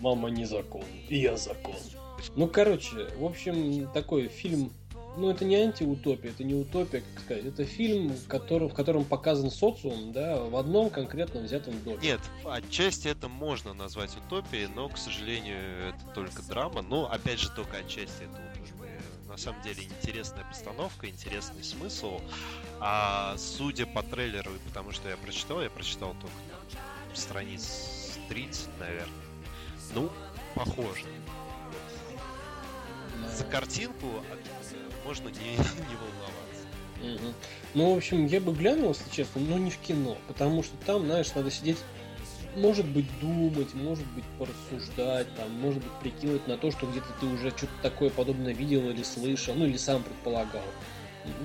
Мама 0.00 0.30
не 0.30 0.46
закон, 0.46 0.84
и 1.08 1.18
я 1.18 1.36
закон. 1.36 1.76
Ну, 2.34 2.48
короче, 2.48 3.08
в 3.16 3.24
общем, 3.24 3.88
такой 3.92 4.28
фильм 4.28 4.72
ну, 5.18 5.30
это 5.30 5.44
не 5.44 5.56
антиутопия, 5.56 6.30
это 6.30 6.44
не 6.44 6.54
утопия, 6.54 7.00
как 7.00 7.22
сказать. 7.22 7.44
Это 7.44 7.64
фильм, 7.64 8.10
в 8.10 8.26
котором, 8.26 8.68
в 8.68 8.74
котором 8.74 9.04
показан 9.04 9.50
социум, 9.50 10.12
да, 10.12 10.40
в 10.40 10.56
одном 10.56 10.90
конкретном 10.90 11.44
взятом 11.44 11.74
доме. 11.82 11.98
Нет, 12.02 12.20
отчасти 12.44 13.08
это 13.08 13.28
можно 13.28 13.74
назвать 13.74 14.16
утопией, 14.16 14.68
но, 14.74 14.88
к 14.88 14.96
сожалению, 14.96 15.58
это 15.88 16.14
только 16.14 16.42
драма. 16.42 16.82
Но, 16.82 17.10
опять 17.10 17.40
же, 17.40 17.50
только 17.50 17.78
отчасти 17.78 18.22
это 18.22 18.32
утопия. 18.32 18.68
На 19.28 19.36
самом 19.36 19.62
деле, 19.62 19.84
интересная 19.84 20.44
постановка, 20.44 21.08
интересный 21.08 21.62
смысл. 21.62 22.20
А 22.80 23.36
судя 23.36 23.86
по 23.86 24.02
трейлеру 24.02 24.50
и 24.54 24.58
потому 24.66 24.92
что 24.92 25.08
я 25.08 25.16
прочитал, 25.16 25.60
я 25.60 25.68
прочитал 25.68 26.14
только 26.14 26.34
ну, 27.10 27.14
страниц 27.14 28.18
30, 28.28 28.68
наверное. 28.80 29.08
Ну, 29.94 30.10
похоже. 30.54 31.04
За 33.38 33.44
картинку 33.44 34.06
можно 35.04 35.28
не, 35.28 35.50
не 35.52 35.96
волноваться. 35.96 36.64
Угу. 37.00 37.34
Ну, 37.74 37.94
в 37.94 37.96
общем, 37.96 38.26
я 38.26 38.40
бы 38.40 38.52
глянул, 38.52 38.88
если 38.88 39.08
честно, 39.10 39.40
но 39.40 39.58
не 39.58 39.70
в 39.70 39.78
кино, 39.78 40.18
потому 40.26 40.64
что 40.64 40.76
там, 40.84 41.06
знаешь, 41.06 41.32
надо 41.36 41.48
сидеть, 41.48 41.76
может 42.56 42.86
быть, 42.86 43.06
думать, 43.20 43.72
может 43.74 44.06
быть, 44.08 44.24
порассуждать, 44.40 45.32
там, 45.36 45.52
может 45.60 45.80
быть, 45.80 45.92
прикинуть 46.02 46.48
на 46.48 46.58
то, 46.58 46.72
что 46.72 46.86
где-то 46.86 47.06
ты 47.20 47.26
уже 47.26 47.50
что-то 47.50 47.72
такое 47.80 48.10
подобное 48.10 48.52
видел 48.52 48.90
или 48.90 49.04
слышал, 49.04 49.54
ну, 49.54 49.66
или 49.66 49.76
сам 49.76 50.02
предполагал. 50.02 50.64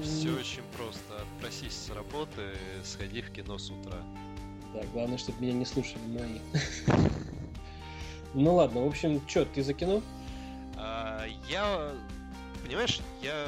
Все 0.02 0.32
очень 0.32 0.64
просто. 0.76 1.22
Отпросись 1.36 1.74
с 1.74 1.92
работы, 1.92 2.42
сходи 2.84 3.22
в 3.22 3.30
кино 3.30 3.60
с 3.60 3.70
утра. 3.70 4.00
Да, 4.74 4.82
главное, 4.94 5.20
чтобы 5.20 5.42
меня 5.42 5.54
не 5.54 5.66
слушали 5.66 6.02
мои. 6.08 6.40
Ну 8.36 8.56
ладно, 8.56 8.82
в 8.82 8.88
общем, 8.88 9.22
что, 9.28 9.46
ты 9.46 9.62
за 9.62 9.76
кино? 9.76 10.02
Я 11.54 11.92
понимаешь, 12.64 13.00
я 13.22 13.46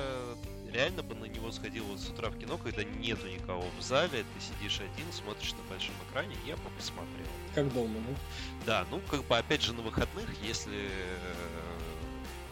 реально 0.72 1.02
бы 1.02 1.16
на 1.16 1.26
него 1.26 1.52
сходил 1.52 1.86
вот 1.86 2.00
с 2.00 2.08
утра 2.08 2.30
в 2.30 2.38
кино, 2.38 2.60
когда 2.60 2.84
нету 2.84 3.28
никого 3.28 3.66
в 3.80 3.82
зале, 3.82 4.24
ты 4.24 4.40
сидишь 4.40 4.80
один, 4.80 5.12
смотришь 5.12 5.54
на 5.54 5.74
большом 5.74 5.96
экране, 6.08 6.36
я 6.46 6.56
бы 6.56 6.70
посмотрел. 6.78 7.26
Как 7.56 7.74
дома, 7.74 7.96
ну? 8.08 8.16
Да, 8.64 8.86
ну, 8.92 9.02
как 9.10 9.24
бы, 9.24 9.36
опять 9.36 9.64
же, 9.64 9.74
на 9.74 9.82
выходных, 9.82 10.28
если 10.44 10.86
э, 10.86 10.90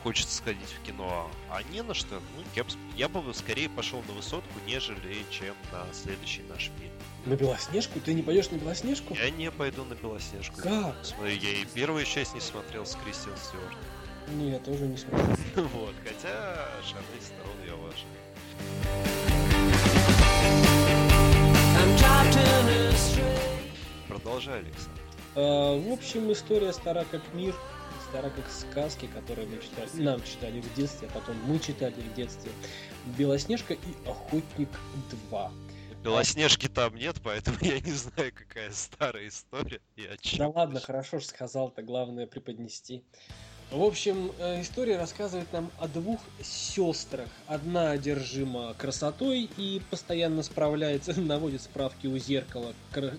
хочется 0.01 0.37
сходить 0.37 0.69
в 0.69 0.87
кино, 0.87 1.29
а 1.51 1.61
не 1.61 1.83
на 1.83 1.93
что, 1.93 2.15
ну, 2.15 2.43
я, 2.55 2.65
я 2.95 3.07
бы 3.07 3.31
скорее 3.35 3.69
пошел 3.69 4.01
на 4.07 4.13
высотку, 4.13 4.59
нежели 4.65 5.23
чем 5.29 5.53
на 5.71 5.85
следующий 5.93 6.41
наш 6.49 6.71
фильм. 6.79 6.93
На 7.27 7.35
Белоснежку? 7.35 7.99
Ты 7.99 8.15
не 8.15 8.23
пойдешь 8.23 8.49
на 8.49 8.55
Белоснежку? 8.55 9.13
Я 9.13 9.29
не 9.29 9.51
пойду 9.51 9.85
на 9.85 9.93
Белоснежку. 9.93 10.61
Как? 10.63 10.95
Смотри, 11.03 11.37
я 11.37 11.61
и 11.61 11.65
первую 11.65 12.05
часть 12.05 12.33
не 12.33 12.41
смотрел 12.41 12.87
с 12.87 12.95
Кристиан 12.95 13.37
Стюарт. 13.37 13.77
Ну, 14.27 14.49
я 14.49 14.59
тоже 14.59 14.87
не 14.87 14.97
смотрел. 14.97 15.27
вот, 15.73 15.93
хотя 16.03 16.67
Шарлиз 16.81 17.27
Сторон 17.27 17.57
я 17.67 17.75
уважаю. 17.75 18.23
Продолжай, 24.07 24.59
Александр. 24.59 25.01
А, 25.35 25.77
в 25.77 25.91
общем, 25.91 26.31
история 26.31 26.73
стара 26.73 27.05
как 27.09 27.21
мир, 27.33 27.53
стара 28.09 28.29
как 28.29 28.49
сказки, 28.49 29.07
которые 29.07 29.47
мы 29.47 29.57
читали, 29.57 30.03
нам 30.03 30.23
читали 30.23 30.61
в 30.61 30.73
детстве, 30.75 31.07
а 31.11 31.19
потом 31.19 31.35
мы 31.45 31.59
читали 31.59 31.93
в 31.93 32.13
детстве. 32.13 32.51
Белоснежка 33.17 33.73
и 33.73 34.07
Охотник 34.07 34.69
2. 35.29 35.51
Белоснежки 36.03 36.67
там 36.67 36.95
нет, 36.95 37.15
поэтому 37.23 37.57
я 37.61 37.79
не 37.79 37.91
знаю, 37.91 38.31
какая 38.33 38.71
старая 38.71 39.27
история. 39.27 39.79
Я 39.95 40.09
да 40.37 40.49
ладно, 40.49 40.79
хорошо 40.79 41.19
же 41.19 41.25
сказал-то, 41.25 41.81
главное 41.81 42.27
преподнести. 42.27 43.03
В 43.73 43.81
общем, 43.81 44.31
э, 44.37 44.61
история 44.61 44.97
рассказывает 44.97 45.51
нам 45.51 45.71
о 45.79 45.87
двух 45.87 46.19
сестрах. 46.43 47.27
Одна 47.47 47.89
одержима 47.89 48.75
красотой 48.75 49.49
и 49.57 49.81
постоянно 49.89 50.43
справляется, 50.43 51.19
наводит 51.19 51.63
справки 51.63 52.05
у 52.05 52.15
зеркала, 52.19 52.75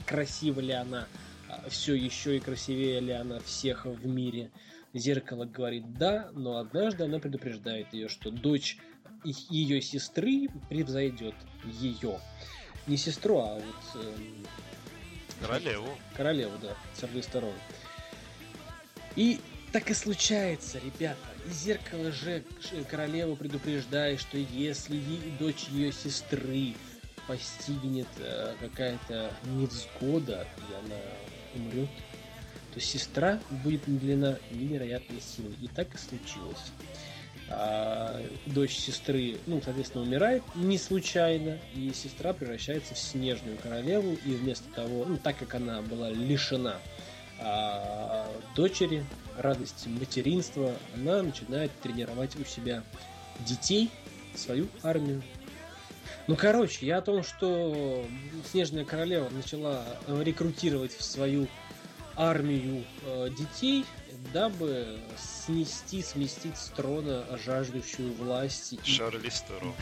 красива 0.06 0.60
ли 0.60 0.70
она, 0.70 1.08
а, 1.48 1.68
все 1.70 1.94
еще 1.94 2.36
и 2.36 2.40
красивее 2.40 3.00
ли 3.00 3.10
она 3.10 3.40
всех 3.40 3.84
в 3.84 4.06
мире. 4.06 4.52
Зеркало 4.92 5.44
говорит 5.44 5.92
да, 5.98 6.30
но 6.34 6.58
однажды 6.58 7.02
она 7.02 7.18
предупреждает 7.18 7.92
ее, 7.92 8.08
что 8.08 8.30
дочь 8.30 8.78
ее 9.24 9.82
сестры 9.82 10.46
превзойдет 10.68 11.34
ее. 11.64 12.20
Не 12.86 12.96
сестру, 12.96 13.38
а 13.40 13.54
вот... 13.56 14.04
Э, 14.04 14.14
королеву. 15.40 15.88
Королеву, 16.16 16.56
да, 16.62 16.76
с 16.96 17.02
обеих 17.02 17.24
сторон. 17.24 17.54
И 19.16 19.40
так 19.74 19.90
и 19.90 19.94
случается, 19.94 20.78
ребята. 20.78 21.18
И 21.48 21.52
зеркало 21.52 22.12
же 22.12 22.44
королеву 22.88 23.34
предупреждает, 23.34 24.20
что 24.20 24.38
если 24.38 25.00
дочь 25.36 25.64
ее 25.68 25.90
сестры 25.90 26.74
постигнет 27.26 28.06
э, 28.18 28.54
какая-то 28.60 29.34
невзгода, 29.46 30.46
и 30.70 30.74
она 30.74 30.96
умрет, 31.56 31.90
то 32.72 32.78
сестра 32.78 33.40
будет 33.64 33.88
наделена 33.88 34.38
невероятной 34.52 35.20
силой. 35.20 35.56
И 35.60 35.66
так 35.66 35.92
и 35.92 35.98
случилось. 35.98 36.70
А, 37.50 38.24
дочь 38.46 38.76
сестры, 38.76 39.38
ну, 39.46 39.60
соответственно, 39.60 40.04
умирает 40.04 40.44
не 40.54 40.78
случайно, 40.78 41.58
и 41.74 41.90
сестра 41.92 42.32
превращается 42.32 42.94
в 42.94 42.98
снежную 42.98 43.58
королеву, 43.58 44.16
и 44.24 44.34
вместо 44.34 44.72
того, 44.72 45.04
ну, 45.04 45.16
так 45.16 45.36
как 45.36 45.56
она 45.56 45.82
была 45.82 46.10
лишена 46.10 46.78
дочери, 48.56 49.04
радости 49.38 49.88
материнства, 49.88 50.72
она 50.94 51.22
начинает 51.22 51.70
тренировать 51.80 52.36
у 52.36 52.44
себя 52.44 52.82
детей, 53.40 53.90
свою 54.34 54.68
армию. 54.82 55.22
Ну, 56.26 56.36
короче, 56.36 56.86
я 56.86 56.98
о 56.98 57.02
том, 57.02 57.22
что 57.22 58.06
Снежная 58.50 58.84
Королева 58.84 59.28
начала 59.30 59.84
рекрутировать 60.08 60.96
в 60.96 61.04
свою 61.04 61.48
армию 62.16 62.84
э, 63.02 63.30
детей, 63.36 63.84
дабы 64.32 64.98
снести, 65.18 66.02
сместить 66.02 66.56
с 66.56 66.68
трона 66.70 67.24
жаждущую 67.44 68.12
власти. 68.14 68.78
Шарли 68.84 69.28
Стерон. 69.28 69.74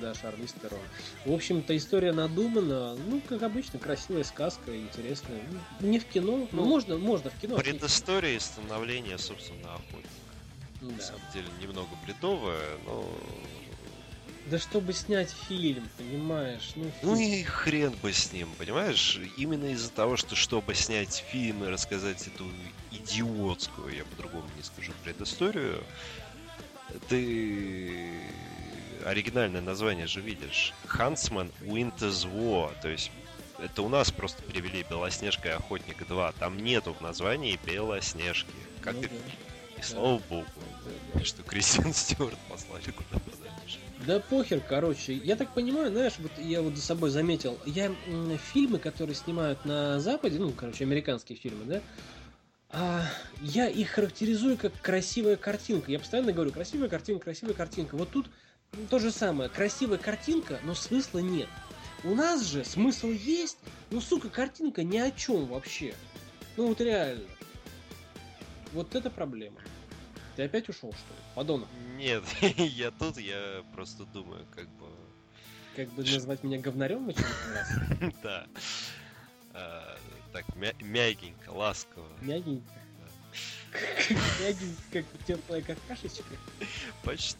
Да, 0.00 0.14
Шарли 0.14 0.46
Стерон. 0.46 0.80
В 1.24 1.32
общем-то, 1.32 1.76
история 1.76 2.12
надумана. 2.12 2.96
Ну, 2.96 3.20
как 3.28 3.42
обычно, 3.42 3.78
красивая 3.78 4.24
сказка, 4.24 4.76
интересная. 4.76 5.42
Ну, 5.80 5.88
не 5.88 5.98
в 5.98 6.06
кино, 6.06 6.48
но 6.52 6.62
ну, 6.62 6.64
можно, 6.64 6.96
можно 6.98 7.30
в 7.30 7.40
кино. 7.40 7.56
Предыстория 7.56 8.36
и 8.36 8.38
становления, 8.38 9.18
собственно, 9.18 9.74
охотника. 9.74 10.08
Да. 10.80 10.94
На 10.94 11.02
самом 11.02 11.22
деле, 11.34 11.46
немного 11.60 11.90
бредовая, 12.04 12.78
но 12.86 13.04
да 14.46 14.58
чтобы 14.58 14.92
снять 14.92 15.34
фильм, 15.48 15.88
понимаешь? 15.96 16.72
Ну, 16.74 16.90
ну 17.02 17.16
и 17.16 17.42
хрен 17.42 17.92
бы 18.02 18.12
с 18.12 18.32
ним, 18.32 18.48
понимаешь? 18.58 19.20
Именно 19.36 19.72
из-за 19.72 19.90
того, 19.90 20.16
что 20.16 20.34
чтобы 20.34 20.74
снять 20.74 21.24
фильм 21.30 21.64
и 21.64 21.68
рассказать 21.68 22.26
эту 22.26 22.46
идиотскую, 22.90 23.94
я 23.94 24.04
по-другому 24.04 24.48
не 24.56 24.62
скажу, 24.62 24.92
предысторию, 25.04 25.82
ты 27.08 28.10
оригинальное 29.04 29.60
название 29.60 30.06
же 30.06 30.20
видишь. 30.20 30.72
Huntsman 30.86 31.52
Winter's 31.60 32.26
War. 32.26 32.72
То 32.82 32.88
есть 32.88 33.10
это 33.58 33.82
у 33.82 33.88
нас 33.88 34.10
просто 34.10 34.42
перевели 34.42 34.84
Белоснежка 34.88 35.48
и 35.48 35.52
Охотник 35.52 36.06
2. 36.06 36.32
Там 36.32 36.58
нету 36.58 36.94
в 36.94 37.00
названии 37.00 37.58
Белоснежки. 37.64 38.50
Как 38.80 38.94
ну, 38.94 39.02
и, 39.02 39.06
да. 39.06 39.16
И 39.80 39.82
слава 39.82 40.20
богу, 40.28 40.46
что 41.24 41.42
Кристиан 41.42 41.92
Стюарт 41.92 42.38
послали 42.48 42.90
куда 42.90 43.20
подальше. 43.20 43.78
Да 44.06 44.20
похер, 44.20 44.60
короче. 44.60 45.14
Я 45.14 45.36
так 45.36 45.52
понимаю, 45.54 45.90
знаешь, 45.90 46.14
вот 46.18 46.32
я 46.38 46.62
вот 46.62 46.76
за 46.76 46.82
собой 46.82 47.10
заметил, 47.10 47.58
я 47.66 47.92
фильмы, 48.52 48.78
которые 48.78 49.14
снимают 49.14 49.64
на 49.64 50.00
Западе, 50.00 50.38
ну, 50.38 50.52
короче, 50.52 50.84
американские 50.84 51.38
фильмы, 51.38 51.64
да, 51.64 51.82
а, 52.72 53.04
я 53.40 53.68
их 53.68 53.90
характеризую 53.90 54.56
как 54.56 54.72
красивая 54.80 55.36
картинка. 55.36 55.90
Я 55.90 55.98
постоянно 55.98 56.32
говорю, 56.32 56.52
красивая 56.52 56.88
картинка, 56.88 57.24
красивая 57.24 57.54
картинка. 57.54 57.96
Вот 57.96 58.10
тут 58.10 58.30
то 58.88 58.98
же 58.98 59.10
самое, 59.10 59.50
красивая 59.50 59.98
картинка, 59.98 60.60
но 60.62 60.74
смысла 60.74 61.18
нет. 61.18 61.48
У 62.04 62.14
нас 62.14 62.44
же 62.46 62.64
смысл 62.64 63.08
есть, 63.08 63.58
но, 63.90 64.00
сука, 64.00 64.28
картинка 64.28 64.84
ни 64.84 64.98
о 64.98 65.10
чем 65.10 65.46
вообще. 65.46 65.94
Ну 66.56 66.68
вот 66.68 66.80
реально. 66.80 67.24
Вот 68.72 68.94
это 68.94 69.10
проблема. 69.10 69.60
Ты 70.36 70.44
опять 70.44 70.68
ушел, 70.68 70.92
что 70.92 71.12
ли? 71.12 71.20
Подонок. 71.34 71.68
Нет, 71.96 72.24
я 72.56 72.90
тут, 72.90 73.18
я 73.18 73.64
просто 73.74 74.04
думаю, 74.06 74.46
как 74.54 74.68
бы... 74.70 74.86
как 75.76 75.88
бы 75.90 76.04
назвать 76.04 76.42
меня 76.44 76.58
говнарем 76.58 77.06
в 77.06 77.08
очередной 77.10 77.54
раз? 77.54 78.14
Да. 78.22 78.46
А, 79.52 79.98
так, 80.32 80.44
мягенько, 80.80 81.50
ласково. 81.50 82.06
Мягенько? 82.22 82.72
Мягенько, 84.10 84.82
как 84.92 85.04
теплая 85.26 85.62
какашечка? 85.62 86.24
Почти. 87.02 87.38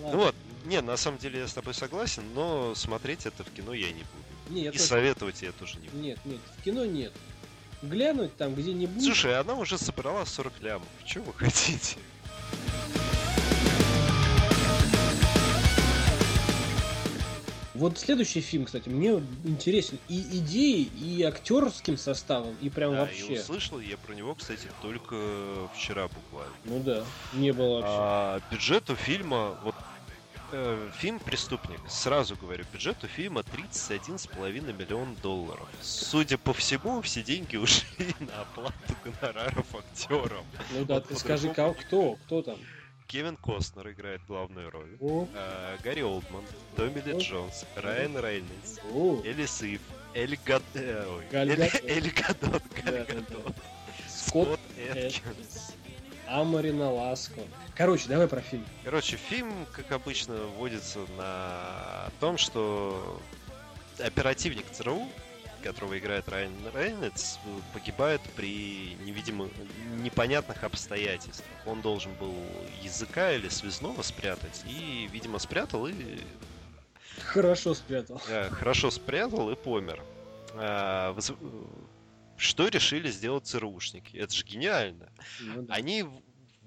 Ну 0.00 0.18
вот, 0.18 0.34
не, 0.64 0.80
на 0.80 0.96
самом 0.96 1.18
деле 1.18 1.40
я 1.40 1.48
с 1.48 1.54
тобой 1.54 1.74
согласен, 1.74 2.22
но 2.34 2.74
смотреть 2.74 3.26
это 3.26 3.44
в 3.44 3.50
кино 3.50 3.72
я 3.72 3.90
не 3.92 4.02
буду. 4.02 4.54
Не, 4.54 4.64
я 4.64 4.68
И 4.70 4.72
тоже... 4.72 4.84
советовать 4.84 5.42
я 5.42 5.52
тоже 5.52 5.78
не 5.78 5.88
буду. 5.88 6.02
Нет, 6.02 6.18
нет, 6.24 6.40
в 6.58 6.62
кино 6.62 6.84
нет. 6.84 7.12
Глянуть 7.82 8.36
там 8.36 8.54
где-нибудь. 8.54 9.02
Слушай, 9.02 9.38
она 9.38 9.54
уже 9.54 9.78
собрала 9.78 10.26
40 10.26 10.52
лямов. 10.60 10.88
Чего 11.04 11.24
вы 11.26 11.32
хотите? 11.32 11.96
Вот 17.80 17.98
следующий 17.98 18.42
фильм, 18.42 18.66
кстати, 18.66 18.90
мне 18.90 19.22
интересен 19.44 19.98
и 20.08 20.20
идеей, 20.20 20.82
и 20.82 21.22
актерским 21.22 21.96
составом, 21.96 22.54
и 22.60 22.68
прям 22.68 22.92
да, 22.92 23.00
вообще. 23.00 23.34
Я 23.34 23.40
услышал, 23.40 23.80
я 23.80 23.96
про 23.96 24.12
него, 24.12 24.34
кстати, 24.34 24.68
только 24.82 25.16
вчера 25.74 26.08
буквально. 26.08 26.52
Ну 26.66 26.80
да, 26.80 27.02
не 27.32 27.52
было 27.52 27.76
вообще. 27.76 27.88
А, 27.90 28.40
бюджет 28.50 28.90
у 28.90 28.96
фильма, 28.96 29.58
вот 29.64 29.74
э, 30.52 30.90
фильм 30.98 31.18
«Преступник», 31.18 31.80
сразу 31.88 32.36
говорю, 32.36 32.64
бюджет 32.72 33.02
у 33.04 33.06
фильма 33.06 33.40
31,5 33.40 34.72
миллион 34.72 35.14
долларов. 35.22 35.68
Судя 35.80 36.38
по 36.38 36.52
всему, 36.52 37.00
все 37.02 37.22
деньги 37.22 37.56
ушли 37.58 38.14
на 38.20 38.42
оплату 38.42 38.74
гонораров 39.04 39.66
актерам. 39.74 40.44
Ну 40.72 40.84
да, 40.84 40.94
вот 40.94 41.08
ты 41.08 41.16
скажи, 41.16 41.48
другому... 41.48 41.74
кто, 41.74 42.14
кто 42.26 42.42
там? 42.42 42.58
Кевин 43.06 43.36
Костнер 43.36 43.90
играет 43.90 44.20
главную 44.28 44.70
роль. 44.70 44.96
О. 45.00 45.26
А, 45.34 45.76
Гарри 45.82 46.02
Олдман, 46.02 46.44
Томми 46.76 47.00
Ли 47.00 47.18
Джонс, 47.18 47.64
Райан 47.74 48.16
Рейнольдс, 48.16 48.78
Элис 49.24 49.62
Ив, 49.62 49.80
Эль 50.14 50.38
Гад... 50.46 50.62
Э, 50.74 51.20
Эль 51.32 52.12
Гадот, 52.12 52.62
Скотт 54.08 54.60
Эткинс. 54.76 55.74
Амарина 56.30 56.90
Ласко. 56.90 57.40
Короче, 57.76 58.08
давай 58.08 58.28
про 58.28 58.40
фильм. 58.40 58.64
Короче, 58.84 59.16
фильм, 59.16 59.66
как 59.72 59.90
обычно, 59.92 60.36
вводится 60.56 61.00
на 61.16 62.10
том, 62.20 62.38
что 62.38 63.20
оперативник 63.98 64.70
ЦРУ 64.70 65.06
которого 65.60 65.98
играет 65.98 66.28
Райан 66.28 66.52
Рейнольдс, 66.74 67.38
погибает 67.72 68.20
при 68.34 68.96
невидимых, 69.04 69.50
непонятных 69.98 70.64
обстоятельствах. 70.64 71.46
Он 71.66 71.80
должен 71.80 72.12
был 72.14 72.34
языка 72.82 73.32
или 73.32 73.48
связного 73.48 74.02
спрятать, 74.02 74.64
и, 74.66 75.08
видимо, 75.12 75.38
спрятал 75.38 75.86
и... 75.86 75.94
Хорошо 77.18 77.74
спрятал. 77.74 78.20
Хорошо 78.50 78.90
спрятал 78.90 79.50
и 79.50 79.56
помер. 79.56 80.02
Что 82.40 82.68
решили 82.68 83.10
сделать 83.10 83.46
ЦРУшники? 83.46 84.16
Это 84.16 84.34
же 84.34 84.44
гениально. 84.44 85.12
Ну, 85.40 85.62
да. 85.62 85.74
Они 85.74 86.06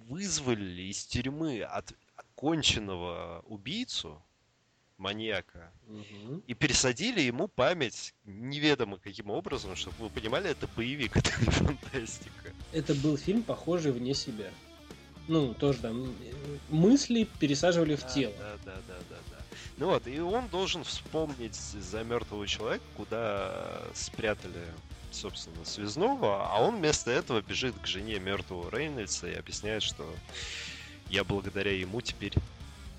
вызвали 0.07 0.83
из 0.83 1.03
тюрьмы 1.03 1.63
от 1.63 1.93
оконченного 2.15 3.43
убийцу, 3.47 4.23
маньяка. 4.97 5.71
Угу. 5.87 6.43
И 6.45 6.53
пересадили 6.53 7.21
ему 7.21 7.47
память 7.47 8.13
неведомо 8.23 8.97
каким 8.99 9.31
образом, 9.31 9.75
чтобы 9.75 9.95
вы 9.97 10.09
понимали, 10.11 10.51
это 10.51 10.67
боевик, 10.75 11.17
это 11.17 11.31
не 11.41 11.49
фантастика. 11.49 12.53
Это 12.71 12.93
был 12.93 13.17
фильм, 13.17 13.41
похожий 13.41 13.91
вне 13.91 14.13
себя. 14.13 14.51
Ну, 15.27 15.55
тоже 15.55 15.79
там 15.79 16.13
мысли 16.69 17.27
пересаживали 17.39 17.95
в 17.95 18.05
тело. 18.05 18.33
Да, 18.37 18.57
да, 18.65 18.75
да, 18.87 18.99
да, 19.09 19.15
да. 19.31 19.32
Ну 19.77 19.87
вот, 19.87 20.05
и 20.07 20.19
он 20.19 20.47
должен 20.49 20.83
вспомнить 20.83 21.55
за 21.55 22.03
мертвого 22.03 22.45
человека, 22.47 22.85
куда 22.95 23.81
спрятали, 23.93 24.63
собственно, 25.11 25.65
связного, 25.65 26.47
а 26.47 26.61
он 26.61 26.77
вместо 26.77 27.11
этого 27.11 27.41
бежит 27.41 27.75
к 27.79 27.87
жене 27.87 28.19
мертвого 28.19 28.69
Рейнольдса 28.69 29.27
и 29.27 29.33
объясняет, 29.33 29.81
что 29.81 30.07
я 31.09 31.23
благодаря 31.23 31.71
ему 31.71 32.01
теперь 32.01 32.33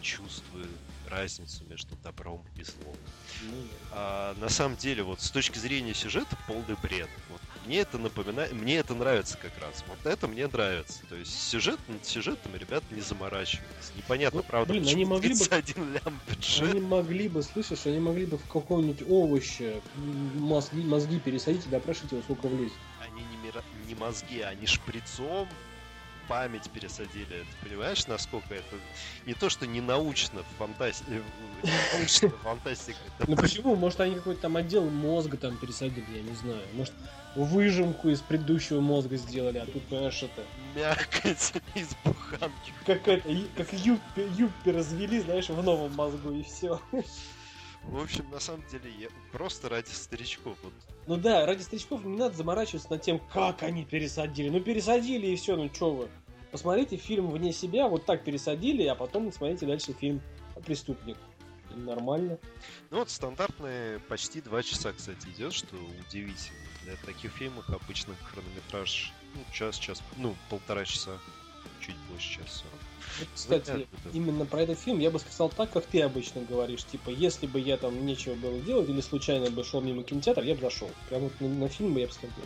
чувствую 0.01 0.69
разницу 1.09 1.65
между 1.65 1.97
добром 2.03 2.45
и 2.57 2.63
злом. 2.65 2.97
Ну, 3.43 3.67
а, 3.93 4.35
на 4.35 4.49
самом 4.49 4.77
деле, 4.77 5.03
вот 5.03 5.21
с 5.21 5.31
точки 5.31 5.59
зрения 5.59 5.95
сюжета, 5.95 6.37
полный 6.47 6.77
бред. 6.83 7.09
Вот, 7.31 7.41
мне 7.67 7.81
это 7.81 7.99
напоминает, 7.99 8.53
мне 8.53 8.77
это 8.77 8.95
нравится 8.95 9.39
как 9.39 9.53
раз. 9.61 9.85
Вот 9.89 10.05
это 10.05 10.29
мне 10.29 10.47
нравится. 10.47 11.01
То 11.09 11.17
есть 11.17 11.33
сюжет 11.49 11.79
сюжетом 12.03 12.55
ребята 12.57 12.85
не 12.91 13.01
заморачиваются. 13.01 13.93
Непонятно, 13.97 14.41
ну, 14.41 14.47
правда, 14.47 14.73
блин, 14.73 14.87
они 14.89 15.05
могли 15.05 15.35
бы 15.35 15.45
один 15.51 15.93
лям 15.93 16.21
бюджет. 16.29 16.71
Они 16.71 16.81
могли 16.81 17.29
бы, 17.29 17.43
слышишь, 17.43 17.87
они 17.87 17.99
могли 17.99 18.27
бы 18.27 18.39
в 18.39 18.47
каком-нибудь 18.47 19.09
овоще 19.09 19.81
мозги, 19.97 20.83
мозги 20.83 21.19
пересадить 21.19 21.67
и 21.67 21.71
допрашивать 21.71 22.13
его, 22.13 22.23
сколько 22.23 22.49
влезет. 22.49 22.73
Они 23.01 23.23
не, 23.23 23.37
мира... 23.37 23.63
не 23.87 23.95
мозги, 23.95 24.41
они 24.41 24.67
шприцом 24.67 25.49
память 26.29 26.71
пересадили. 26.71 27.25
Ты 27.63 27.69
понимаешь, 27.69 28.07
насколько 28.07 28.55
это 28.55 28.77
не 29.27 29.35
то, 29.35 29.49
что 29.49 29.67
не 29.67 29.81
научно 29.81 30.43
фантастика. 30.59 31.23
Научно 31.95 32.31
фантастика. 32.31 32.99
Ну 33.27 33.37
почему? 33.37 33.77
Может, 33.77 34.01
они 34.01 34.17
какой-то 34.17 34.43
там 34.43 34.57
отдел 34.57 34.89
мозга 34.91 35.37
там 35.37 35.57
пересадили, 35.57 36.05
я 36.15 36.23
не 36.23 36.35
знаю. 36.35 36.63
Может, 36.75 36.93
выжимку 37.35 38.09
из 38.09 38.21
предыдущего 38.21 38.81
мозга 38.81 39.17
сделали, 39.17 39.59
а 39.59 39.67
тут, 39.67 39.83
понимаешь, 39.85 40.23
это... 40.23 40.45
Мякоть 40.75 41.53
из 41.75 41.89
буханки. 42.05 42.73
Как 42.87 43.09
это, 43.09 43.29
как 43.57 43.73
юбки, 43.73 44.29
юбки 44.37 44.69
развели, 44.69 45.21
знаешь, 45.21 45.49
в 45.49 45.63
новом 45.63 45.95
мозгу, 45.95 46.33
и 46.33 46.43
все. 46.43 46.81
В 47.89 48.01
общем, 48.01 48.29
на 48.31 48.41
самом 48.41 48.65
деле, 48.71 48.91
я 48.99 49.09
просто 49.33 49.69
ради 49.69 49.91
старичков. 49.91 50.57
Вот. 50.63 50.73
Ну 51.07 51.17
да, 51.17 51.47
ради 51.47 51.63
старичков 51.63 52.05
не 52.05 52.17
надо 52.17 52.35
заморачиваться 52.35 52.91
над 52.91 53.03
тем, 53.03 53.21
как 53.33 53.63
они 53.63 53.85
пересадили. 53.85 54.49
Ну 54.49 54.61
пересадили 54.61 55.29
и 55.29 55.37
все, 55.37 55.57
ну 55.57 55.69
чё 55.69 55.91
вы. 55.91 56.09
Посмотрите 56.51 56.97
фильм 56.97 57.31
вне 57.31 57.53
себя, 57.53 57.89
вот 57.89 58.07
так 58.07 58.25
пересадили, 58.25 58.85
а 58.85 58.95
потом 58.95 59.33
смотрите 59.33 59.67
дальше 59.67 59.93
фильм 59.93 60.21
«Преступник». 60.65 61.17
Нормально. 61.75 62.39
Ну 62.91 62.99
вот 62.99 63.11
стандартные 63.11 63.99
почти 63.99 64.41
два 64.41 64.63
часа, 64.63 64.93
кстати, 64.93 65.27
идет, 65.29 65.53
что 65.53 65.75
удивительно. 66.09 66.59
Для 66.85 66.95
таких 67.05 67.33
фильмов 67.33 67.69
обычно 67.69 68.15
хронометраж 68.23 69.13
ну, 69.35 69.41
час, 69.53 69.77
час, 69.79 70.03
ну, 70.17 70.37
полтора 70.49 70.85
часа, 70.85 71.19
чуть 71.81 71.97
больше 72.11 72.39
часа 72.39 72.49
сорок. 72.49 72.81
Вот, 73.19 73.29
кстати, 73.35 73.87
именно 74.13 74.45
про 74.45 74.63
этот 74.63 74.79
фильм 74.79 74.99
я 74.99 75.11
бы 75.11 75.19
сказал 75.19 75.49
так, 75.49 75.71
как 75.71 75.87
ты 75.87 76.03
обычно 76.03 76.43
говоришь. 76.43 76.85
Типа, 76.85 77.11
если 77.11 77.47
бы 77.47 77.61
я 77.61 77.77
там 77.77 78.05
нечего 78.05 78.35
было 78.35 78.59
делать 78.61 78.89
или 78.89 79.01
случайно 79.01 79.51
бы 79.51 79.63
шел 79.63 79.81
мимо 79.81 80.03
кинотеатра, 80.03 80.43
я 80.43 80.55
бы 80.55 80.61
зашел. 80.61 80.91
Прям 81.09 81.23
вот 81.23 81.41
на, 81.41 81.49
на 81.49 81.69
фильм 81.69 81.95
бы 81.95 82.01
я 82.01 82.07
бы 82.07 82.13
сходил. 82.13 82.45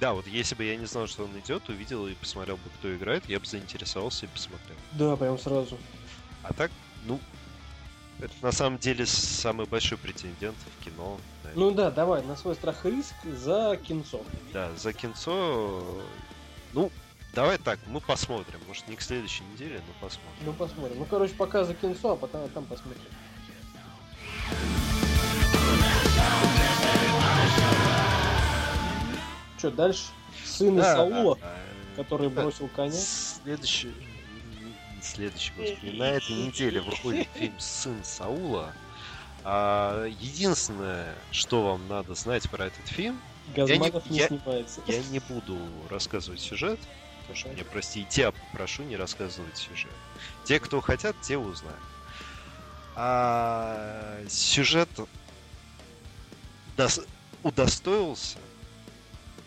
Да, 0.00 0.14
вот 0.14 0.26
если 0.26 0.54
бы 0.54 0.64
я 0.64 0.76
не 0.76 0.86
знал, 0.86 1.06
что 1.06 1.24
он 1.24 1.38
идет, 1.38 1.68
увидел 1.68 2.06
и 2.06 2.14
посмотрел 2.14 2.56
бы, 2.56 2.70
кто 2.78 2.94
играет, 2.94 3.28
я 3.28 3.38
бы 3.38 3.46
заинтересовался 3.46 4.26
и 4.26 4.28
посмотрел. 4.30 4.76
Да, 4.92 5.14
прям 5.16 5.38
сразу. 5.38 5.78
А 6.42 6.54
так, 6.54 6.70
ну, 7.06 7.20
это 8.18 8.32
на 8.42 8.52
самом 8.52 8.78
деле 8.78 9.06
самый 9.06 9.66
большой 9.66 9.98
претендент 9.98 10.56
в 10.56 10.84
кино. 10.84 11.18
Наверное. 11.44 11.64
Ну 11.64 11.70
да, 11.70 11.90
давай, 11.90 12.22
на 12.22 12.34
свой 12.34 12.54
страх 12.54 12.86
и 12.86 12.90
риск 12.90 13.14
за 13.24 13.78
кинцо. 13.82 14.24
Да, 14.52 14.74
за 14.76 14.92
кинцо. 14.92 16.02
Ну, 16.72 16.90
Давай 17.32 17.58
так, 17.58 17.78
мы 17.86 18.00
посмотрим. 18.00 18.58
Может, 18.66 18.88
не 18.88 18.96
к 18.96 19.02
следующей 19.02 19.44
неделе, 19.44 19.80
но 19.86 20.08
посмотрим. 20.08 20.44
Ну, 20.44 20.52
посмотрим. 20.52 20.98
Ну, 20.98 21.04
короче, 21.04 21.32
пока 21.34 21.64
за 21.64 21.74
кинцо, 21.74 22.12
а 22.12 22.16
потом 22.16 22.48
там 22.48 22.64
посмотрим. 22.64 23.00
Что, 29.58 29.70
дальше? 29.70 30.04
Сын 30.44 30.76
да, 30.76 30.96
Саула, 30.96 31.36
да, 31.36 31.42
да. 31.42 32.02
который 32.02 32.28
бросил 32.30 32.68
коня. 32.68 32.92
Следующий... 32.92 33.92
Следующий, 35.02 35.52
господи. 35.56 35.96
На 35.96 36.10
этой 36.10 36.32
неделе 36.32 36.80
выходит 36.80 37.28
фильм 37.34 37.58
«Сын 37.58 38.04
Саула». 38.04 38.74
А, 39.44 40.04
единственное, 40.06 41.14
что 41.30 41.62
вам 41.62 41.88
надо 41.88 42.14
знать 42.14 42.50
про 42.50 42.66
этот 42.66 42.86
фильм, 42.86 43.18
Газманов 43.54 44.04
я 44.06 44.10
не, 44.10 44.10
не 44.10 44.18
я, 44.18 44.28
снимается. 44.28 44.80
Я 44.86 45.02
не 45.04 45.18
буду 45.20 45.56
рассказывать 45.88 46.40
сюжет, 46.40 46.78
прошу 47.30 47.48
меня 47.48 47.64
прости, 47.64 48.04
тебя 48.06 48.32
прошу 48.52 48.82
не 48.82 48.96
рассказывать 48.96 49.56
сюжет. 49.56 49.92
Те, 50.44 50.58
кто 50.58 50.80
хотят, 50.80 51.14
те 51.22 51.38
узнают. 51.38 51.78
А 52.96 54.20
сюжет 54.28 54.88
дос... 56.76 57.00
удостоился 57.44 58.38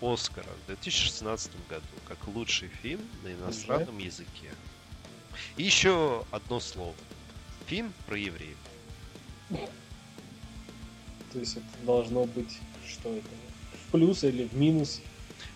Оскара 0.02 0.48
в 0.64 0.68
2016 0.68 1.52
году 1.70 1.86
как 2.08 2.18
лучший 2.28 2.70
фильм 2.82 3.02
на 3.24 3.34
иностранном 3.34 3.98
Уже? 3.98 4.06
языке. 4.06 4.52
И 5.58 5.64
еще 5.64 6.26
одно 6.32 6.60
слово. 6.60 6.96
Фильм 7.68 7.94
про 8.08 8.18
евреев. 8.18 8.58
То 9.50 11.40
есть 11.40 11.58
это 11.58 11.66
должно 11.86 12.26
быть 12.26 12.60
что 12.88 13.14
это? 13.14 13.28
В 13.88 13.92
плюс 13.92 14.24
или 14.24 14.46
в 14.46 14.54
минус? 14.54 15.02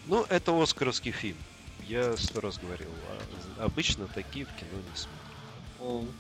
Ну, 0.08 0.24
это 0.24 0.62
оскаровский 0.62 1.12
фильм. 1.12 1.38
Я 1.88 2.18
сто 2.18 2.42
раз 2.42 2.58
говорил, 2.58 2.90
а 3.60 3.66
обычно 3.66 4.08
такие 4.08 4.46
в 4.46 4.50
кино 4.56 4.72
не 4.92 4.98
смотрят. 4.98 6.14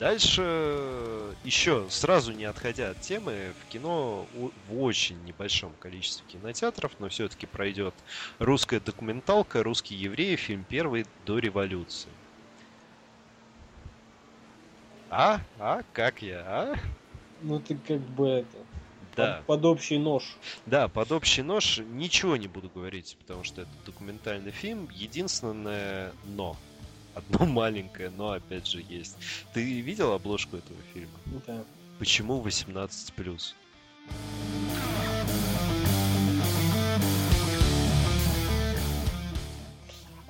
Дальше 0.00 1.36
еще 1.44 1.86
сразу 1.90 2.32
не 2.32 2.44
отходя 2.44 2.90
от 2.90 3.00
темы, 3.02 3.52
в 3.60 3.70
кино 3.70 4.26
в 4.34 4.82
очень 4.82 5.22
небольшом 5.24 5.72
количестве 5.78 6.24
кинотеатров, 6.26 6.92
но 6.98 7.08
все-таки 7.08 7.46
пройдет 7.46 7.94
русская 8.38 8.80
документалка 8.80 9.62
«Русские 9.62 10.00
евреи», 10.00 10.34
фильм 10.36 10.64
первый 10.68 11.06
до 11.26 11.38
революции. 11.38 12.10
А? 15.10 15.40
А? 15.58 15.82
Как 15.92 16.22
я? 16.22 16.40
А? 16.46 16.76
Ну 17.42 17.60
ты 17.60 17.76
как 17.76 18.00
бы 18.00 18.26
это... 18.26 18.56
Да. 19.16 19.36
Под, 19.38 19.46
под 19.46 19.64
общий 19.64 19.98
нож. 19.98 20.36
Да, 20.66 20.88
под 20.88 21.12
общий 21.12 21.42
нож 21.42 21.78
ничего 21.78 22.36
не 22.36 22.48
буду 22.48 22.70
говорить, 22.74 23.16
потому 23.20 23.44
что 23.44 23.62
это 23.62 23.70
документальный 23.86 24.52
фильм. 24.52 24.88
Единственное 24.94 26.12
но. 26.24 26.56
Одно 27.14 27.44
маленькое, 27.46 28.10
но 28.10 28.32
опять 28.32 28.66
же 28.66 28.84
есть. 28.88 29.16
Ты 29.52 29.80
видел 29.80 30.12
обложку 30.12 30.56
этого 30.56 30.78
фильма? 30.94 31.18
Да. 31.46 31.64
Почему 31.98 32.40
18 32.40 33.12
плюс? 33.14 33.54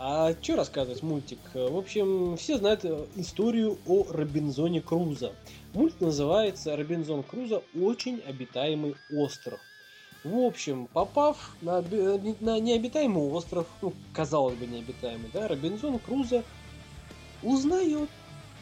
А 0.02 0.34
что 0.40 0.56
рассказывать 0.56 1.02
мультик? 1.02 1.38
В 1.52 1.76
общем, 1.76 2.36
все 2.38 2.56
знают 2.56 2.84
историю 3.16 3.78
о 3.86 4.06
Робинзоне 4.10 4.80
Крузо. 4.80 5.32
Мульт 5.72 6.00
называется 6.00 6.76
«Робинзон 6.76 7.22
Крузо. 7.22 7.62
Очень 7.80 8.20
обитаемый 8.26 8.96
остров». 9.12 9.60
В 10.24 10.36
общем, 10.38 10.88
попав 10.92 11.56
на, 11.62 11.80
на 12.40 12.58
необитаемый 12.58 13.22
остров, 13.30 13.66
ну, 13.80 13.94
казалось 14.12 14.56
бы, 14.56 14.66
необитаемый, 14.66 15.30
да, 15.32 15.48
Робинзон 15.48 15.98
Крузо 16.00 16.42
узнает, 17.42 18.10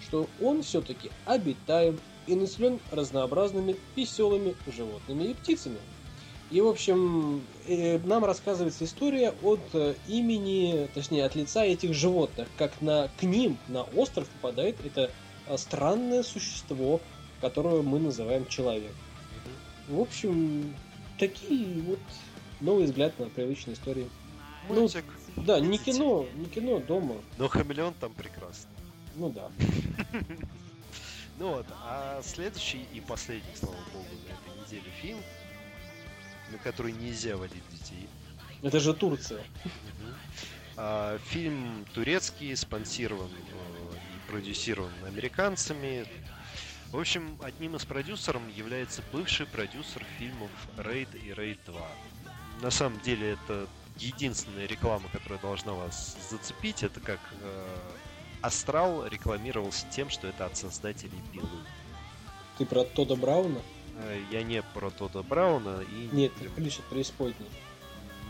что 0.02 0.28
он 0.40 0.62
все-таки 0.62 1.10
обитаем 1.24 1.98
и 2.28 2.36
населен 2.36 2.78
разнообразными 2.92 3.74
веселыми 3.96 4.54
животными 4.68 5.24
и 5.24 5.34
птицами. 5.34 5.78
И, 6.50 6.60
в 6.60 6.68
общем, 6.68 7.42
э, 7.66 7.98
нам 8.04 8.24
рассказывается 8.24 8.84
история 8.84 9.34
от 9.42 9.60
э, 9.72 9.94
имени, 10.06 10.88
точнее, 10.94 11.24
от 11.24 11.34
лица 11.34 11.64
этих 11.64 11.92
животных, 11.92 12.48
как 12.56 12.80
на, 12.80 13.08
к 13.18 13.22
ним 13.22 13.58
на 13.68 13.82
остров 13.82 14.28
попадает 14.28 14.76
это 14.84 15.10
странное 15.56 16.22
существо, 16.22 17.00
которое 17.40 17.82
мы 17.82 17.98
называем 17.98 18.46
человек. 18.46 18.92
В 19.88 20.00
общем, 20.00 20.74
такие 21.18 21.80
вот 21.82 22.00
новый 22.60 22.84
взгляд 22.84 23.18
на 23.18 23.26
привычные 23.26 23.74
истории. 23.74 24.08
Мультик. 24.68 25.04
Ну, 25.36 25.42
да, 25.44 25.60
не 25.60 25.78
кино, 25.78 26.26
не 26.34 26.46
кино 26.46 26.80
дома. 26.80 27.16
Но 27.38 27.48
хамелеон 27.48 27.94
там 27.94 28.12
прекрасно. 28.12 28.70
Ну 29.16 29.30
да. 29.30 29.50
Ну 31.38 31.50
вот, 31.50 31.66
а 31.84 32.20
следующий 32.24 32.84
и 32.92 33.00
последний, 33.00 33.54
слава 33.54 33.76
богу, 33.92 34.06
на 34.26 34.32
этой 34.32 34.60
неделе 34.60 34.90
фильм, 35.00 35.18
на 36.50 36.58
который 36.58 36.90
нельзя 36.90 37.36
водить 37.36 37.62
детей. 37.70 38.08
Это 38.60 38.80
же 38.80 38.92
Турция. 38.92 39.44
А, 40.76 41.18
фильм 41.26 41.86
турецкий, 41.94 42.56
спонсирован 42.56 43.30
э, 43.30 43.67
продюсирован 44.28 44.92
американцами. 45.06 46.06
В 46.92 46.98
общем, 46.98 47.36
одним 47.42 47.76
из 47.76 47.84
продюсеров 47.84 48.42
является 48.56 49.02
бывший 49.12 49.46
продюсер 49.46 50.04
фильмов 50.18 50.50
«Рейд» 50.76 51.08
и 51.14 51.34
«Рейд 51.34 51.58
2». 51.66 51.80
На 52.62 52.70
самом 52.70 53.00
деле 53.00 53.32
это 53.32 53.66
единственная 53.96 54.66
реклама, 54.66 55.04
которая 55.12 55.38
должна 55.40 55.72
вас 55.72 56.16
зацепить. 56.30 56.82
Это 56.82 57.00
как 57.00 57.20
э, 57.42 57.78
Астрал 58.40 59.06
рекламировался 59.06 59.86
тем, 59.90 60.08
что 60.10 60.28
это 60.28 60.46
от 60.46 60.56
создателей 60.56 61.20
Пилы. 61.32 61.48
Ты 62.56 62.64
про 62.64 62.84
Тода 62.84 63.16
Брауна? 63.16 63.60
Э, 63.96 64.22
я 64.30 64.42
не 64.42 64.62
про 64.62 64.90
Тода 64.90 65.22
Брауна 65.22 65.82
и... 65.82 66.08
Нет, 66.12 66.32
ты 66.38 66.48
ключ 66.48 66.78
от 66.78 66.84
преисподней. 66.86 67.48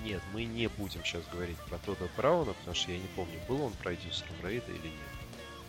Нет, 0.04 0.22
мы 0.32 0.44
не 0.44 0.68
будем 0.68 1.04
сейчас 1.04 1.22
говорить 1.32 1.58
про 1.68 1.78
Тода 1.78 2.08
Брауна, 2.16 2.54
потому 2.54 2.74
что 2.74 2.90
я 2.92 2.98
не 2.98 3.08
помню, 3.16 3.38
был 3.48 3.62
он 3.62 3.72
продюсером 3.72 4.34
Рейда 4.42 4.72
или 4.72 4.88
нет. 4.88 5.17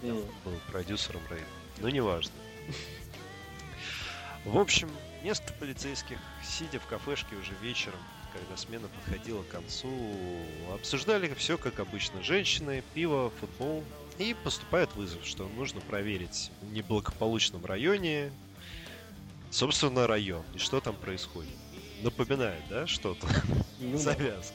Mm. 0.02 0.32
Был 0.46 0.54
продюсером 0.72 1.22
Рейда. 1.30 1.46
Но 1.80 1.90
неважно. 1.90 2.32
В 4.46 4.58
общем, 4.58 4.90
несколько 5.24 5.54
полицейских, 5.54 6.18
сидя 6.44 6.80
в 6.80 6.86
кафешке 6.88 7.36
уже 7.36 7.54
вечером, 7.62 8.00
когда 8.34 8.56
смена 8.58 8.88
подходила 8.88 9.44
к 9.44 9.50
концу, 9.50 9.90
обсуждали 10.74 11.34
все 11.34 11.58
как 11.58 11.80
обычно. 11.80 12.24
Женщины, 12.24 12.84
пиво, 12.94 13.32
футбол, 13.40 13.84
и 14.18 14.36
поступает 14.44 14.94
вызов, 14.96 15.26
что 15.26 15.48
нужно 15.48 15.82
проверить 15.82 16.52
в 16.62 16.72
неблагополучном 16.72 17.66
районе, 17.66 18.32
собственно, 19.50 20.08
район, 20.08 20.44
и 20.54 20.58
что 20.58 20.80
там 20.80 20.96
происходит. 20.96 21.54
Напоминает, 22.02 22.62
да, 22.70 22.88
что-то? 22.88 23.28
Ну, 23.80 23.98
Завязка. 23.98 24.54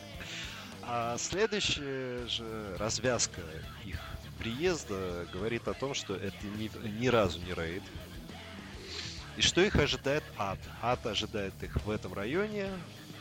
А 0.87 1.17
следующая 1.19 2.27
же 2.27 2.77
развязка 2.79 3.41
их 3.85 3.99
приезда 4.39 5.27
говорит 5.33 5.67
о 5.69 5.75
том, 5.75 5.95
что 5.95 6.15
это 6.15 6.37
ни, 6.59 6.71
ни 7.01 7.09
разу 7.09 7.41
не 7.41 7.55
рейд. 7.55 7.83
И 9.37 9.41
что 9.41 9.61
их 9.63 9.77
ожидает 9.77 10.23
ад? 10.37 10.59
Ад 10.83 11.05
ожидает 11.07 11.55
их 11.63 11.75
в 11.85 11.91
этом 11.91 12.13
районе, 12.13 12.69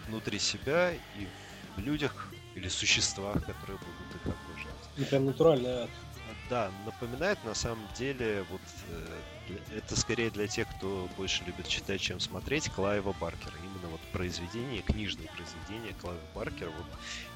внутри 0.08 0.40
себя 0.40 0.92
и 0.92 1.28
в 1.76 1.80
людях 1.80 2.28
или 2.56 2.68
существах, 2.68 3.46
которые 3.46 3.78
будут 3.78 4.16
их 4.16 4.22
окружать. 4.22 4.90
И 4.98 5.04
прям 5.06 5.26
натуральный 5.26 5.84
ад. 5.84 5.90
Да, 6.50 6.70
напоминает 6.86 7.44
на 7.46 7.54
самом 7.54 7.88
деле, 7.98 8.46
вот 8.52 8.62
э, 8.90 9.58
это 9.78 9.96
скорее 9.96 10.30
для 10.30 10.48
тех, 10.48 10.68
кто 10.76 11.10
больше 11.16 11.44
любит 11.46 11.68
читать, 11.68 12.02
чем 12.02 12.20
смотреть, 12.20 12.70
Клайва 12.70 13.14
Баркера. 13.20 13.54
Именно 13.64 13.73
вот 13.94 14.02
произведение, 14.12 14.82
книжное 14.82 15.28
произведение 15.28 15.94
Клайва 16.02 16.20
Баркера. 16.34 16.72
Вот 16.72 16.86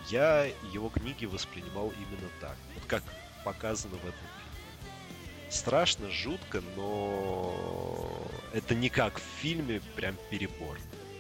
я 0.10 0.46
его 0.74 0.90
книги 0.90 1.26
воспринимал 1.26 1.90
именно 1.92 2.30
так, 2.42 2.58
вот 2.74 2.84
как 2.88 3.04
показано 3.44 3.96
в 3.96 4.00
этом 4.00 4.14
фильме. 4.14 5.52
Страшно, 5.52 6.10
жутко, 6.10 6.62
но 6.76 8.10
это 8.54 8.74
не 8.74 8.90
как 8.90 9.20
в 9.20 9.24
фильме, 9.40 9.82
прям 9.96 10.16
перебор. 10.32 10.80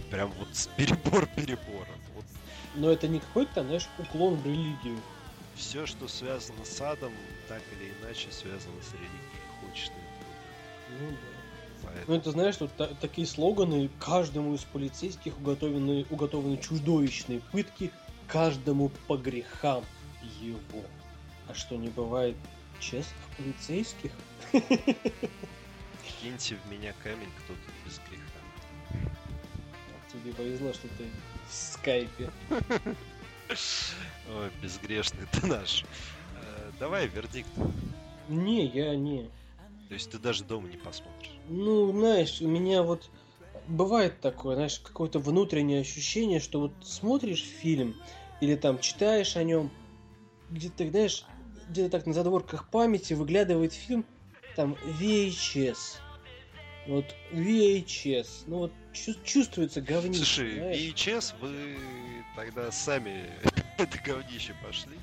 Прям 0.10 0.32
вот 0.32 0.50
перебор 0.76 1.28
перебора. 1.36 1.94
Вот. 2.16 2.26
Но 2.76 2.92
это 2.92 3.08
не 3.08 3.20
какой-то, 3.20 3.64
знаешь, 3.64 3.88
уклон 4.00 4.36
в 4.36 4.46
религию 4.46 5.00
все, 5.56 5.86
что 5.86 6.08
связано 6.08 6.66
с 6.66 6.82
адом, 6.82 7.14
так 7.48 7.62
или 7.74 7.92
иначе 8.02 8.32
связано 8.32 8.82
с 8.82 8.94
религией. 8.94 9.42
Хочешь 9.62 9.90
ты 9.90 10.96
Ну 11.00 11.12
да. 11.12 11.37
Поэтому... 11.88 12.06
Ну 12.08 12.16
это 12.16 12.32
знаешь, 12.32 12.58
тут 12.58 12.76
та- 12.76 12.94
такие 13.02 13.26
слоганы, 13.26 13.90
каждому 14.00 14.54
из 14.54 14.64
полицейских 14.64 15.38
уготованы, 15.38 16.06
уготованы 16.10 16.58
чудовищные 16.58 17.40
пытки, 17.52 17.92
каждому 18.28 18.90
по 19.08 19.18
грехам 19.18 19.84
его. 20.42 20.84
А 21.48 21.54
что 21.54 21.76
не 21.76 21.90
бывает 21.90 22.36
честных 22.80 23.16
полицейских? 23.38 24.12
Киньте 26.22 26.56
в 26.56 26.72
меня 26.72 26.94
камень, 27.04 27.30
кто-то 27.44 27.72
без 27.86 28.00
греха. 28.10 28.24
Тебе 30.12 30.34
повезло, 30.34 30.74
что 30.74 30.88
ты 30.90 31.06
в 31.50 31.54
скайпе. 31.54 32.30
Ой, 33.50 34.52
безгрешный 34.62 35.26
ты 35.32 35.48
наш. 35.48 35.84
Э, 36.36 36.72
давай 36.80 37.08
вердикт. 37.08 37.50
Не, 38.28 38.66
я 38.68 38.96
не. 38.96 39.30
То 39.88 39.94
есть 39.94 40.12
ты 40.12 40.20
даже 40.20 40.44
дома 40.44 40.68
не 40.68 40.78
посмотришь? 40.78 41.32
Ну, 41.48 41.92
знаешь, 41.92 42.42
у 42.42 42.48
меня 42.48 42.84
вот 42.84 43.10
бывает 43.68 44.20
такое, 44.20 44.56
знаешь, 44.56 44.80
какое-то 44.80 45.20
внутреннее 45.20 45.82
ощущение, 45.82 46.40
что 46.40 46.60
вот 46.60 46.74
смотришь 46.82 47.44
фильм 47.44 47.96
или 48.42 48.56
там 48.56 48.80
читаешь 48.80 49.38
о 49.38 49.44
нем, 49.44 49.72
где-то, 50.50 50.90
знаешь, 50.90 51.26
где-то 51.70 51.90
так 51.90 52.06
на 52.06 52.14
задворках 52.14 52.70
памяти 52.70 53.14
выглядывает 53.14 53.74
фильм, 53.74 54.06
там 54.56 54.76
VHS. 55.00 56.00
Вот 56.88 57.06
VHS. 57.32 58.28
Ну 58.48 58.58
вот 58.58 58.74
чувствуется 59.24 59.82
говнище. 59.82 60.18
Слушай, 60.18 60.56
знаешь? 60.56 60.78
VHS 60.80 61.34
вы 61.42 61.78
тогда 62.36 62.72
сами 62.72 63.26
это 63.78 63.98
говнище 64.06 64.54
пошли. 64.64 64.98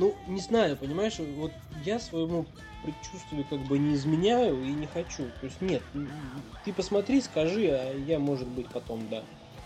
Ну, 0.00 0.16
не 0.26 0.40
знаю, 0.40 0.78
понимаешь, 0.78 1.18
вот 1.18 1.52
я 1.84 2.00
своему 2.00 2.46
предчувствию 2.82 3.44
как 3.50 3.60
бы 3.66 3.78
не 3.78 3.94
изменяю 3.94 4.64
и 4.64 4.72
не 4.72 4.86
хочу. 4.86 5.24
То 5.40 5.44
есть 5.44 5.60
нет, 5.60 5.82
ты 6.64 6.72
посмотри, 6.72 7.20
скажи, 7.20 7.68
а 7.68 7.92
я, 8.06 8.18
может 8.18 8.48
быть, 8.48 8.66
потом 8.70 9.06
да. 9.10 9.22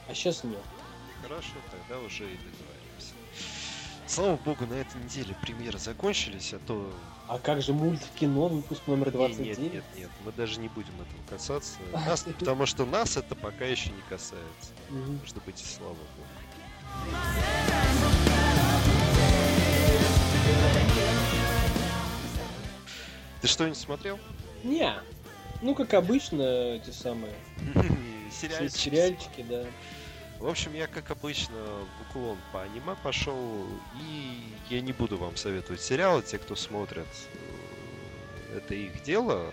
А 0.09 0.15
сейчас 0.15 0.43
нет. 0.43 0.59
Хорошо, 1.23 1.53
тогда 1.71 2.05
уже 2.05 2.25
и 2.25 2.37
договоримся. 2.37 3.15
Слава 4.09 4.37
богу, 4.45 4.67
на 4.67 4.75
этой 4.75 5.01
неделе 5.05 5.37
премьеры 5.41 5.79
закончились, 5.79 6.53
а 6.53 6.59
то... 6.67 6.93
А 7.29 7.39
как 7.39 7.63
же 7.63 7.73
мульт 7.73 8.03
кино, 8.19 8.49
выпуск 8.49 8.83
номер 8.89 9.13
29? 9.13 9.59
Нет, 9.59 9.73
нет, 9.73 9.85
нет, 9.97 10.11
мы 10.25 10.33
даже 10.33 10.59
не 10.59 10.67
будем 10.69 10.95
этого 10.95 11.23
касаться, 11.31 11.79
нас, 11.93 12.25
потому 12.25 12.67
что 12.67 12.85
нас 12.85 13.17
это 13.17 13.37
пока 13.37 13.67
еще 13.67 13.91
не 13.91 14.03
касается. 14.09 14.73
Может 14.91 15.41
быть, 15.47 15.63
и 15.63 15.65
слава 15.65 15.95
богу. 15.95 16.27
Ты 23.45 23.49
что-нибудь 23.49 23.77
смотрел? 23.77 24.19
Не. 24.63 24.95
Ну, 25.61 25.75
как 25.75 25.93
обычно, 25.93 26.41
эти 26.77 26.89
самые... 26.89 27.35
Сериальчики. 28.33 28.79
Сериальчики, 28.79 29.45
да. 29.47 29.67
В 30.39 30.49
общем, 30.49 30.73
я, 30.73 30.87
как 30.87 31.11
обычно, 31.11 31.55
в 31.55 32.09
уклон 32.09 32.39
по 32.55 32.63
аниме 32.63 32.97
пошел, 33.03 33.67
и 34.01 34.41
я 34.71 34.81
не 34.81 34.95
буду 34.95 35.19
вам 35.19 35.37
советовать 35.37 35.83
сериалы, 35.83 36.23
те, 36.23 36.39
кто 36.39 36.57
смотрят, 36.57 37.07
э, 38.55 38.57
это 38.57 38.75
их 38.75 39.03
дело, 39.03 39.53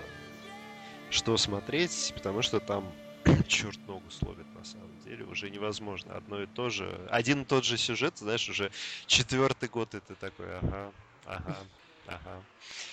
что 1.10 1.36
смотреть, 1.36 2.14
потому 2.16 2.42
что 2.44 2.62
там 2.62 2.90
черт 3.50 3.78
ногу 3.88 4.10
словит 4.10 4.48
на 4.56 4.64
самом 4.64 4.98
деле, 5.04 5.26
уже 5.26 5.50
невозможно. 5.50 6.16
Одно 6.16 6.42
и 6.42 6.48
то 6.48 6.70
же, 6.70 6.98
один 7.12 7.42
и 7.42 7.46
тот 7.46 7.66
же 7.66 7.78
сюжет, 7.78 8.20
знаешь, 8.20 8.48
уже 8.48 8.72
четвертый 9.06 9.68
год, 9.68 9.94
и 9.96 10.00
ты 10.00 10.16
такой, 10.16 10.46
ага, 10.60 10.94
ага, 11.26 11.58
ага. 12.08 12.42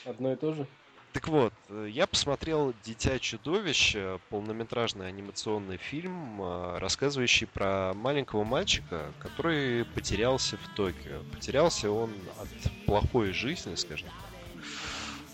Одно 0.05 0.33
и 0.33 0.35
то 0.35 0.55
же? 0.55 0.67
Так 1.13 1.29
вот, 1.29 1.55
э, 1.69 1.89
я 1.91 2.07
посмотрел 2.07 2.75
«Дитя 2.85 3.19
чудовища», 3.19 4.21
полнометражный 4.29 5.09
анимационный 5.09 5.79
фильм, 5.79 6.41
э, 6.41 6.79
рассказывающий 6.79 7.47
про 7.47 7.95
маленького 7.95 8.45
мальчика, 8.45 9.13
который 9.19 9.87
потерялся 9.87 10.59
в 10.59 10.77
Токио. 10.77 11.23
Потерялся 11.33 11.91
он 11.91 12.13
от 12.39 12.85
плохой 12.85 13.33
жизни, 13.33 13.75
скажем 13.75 14.09
так. 14.09 14.63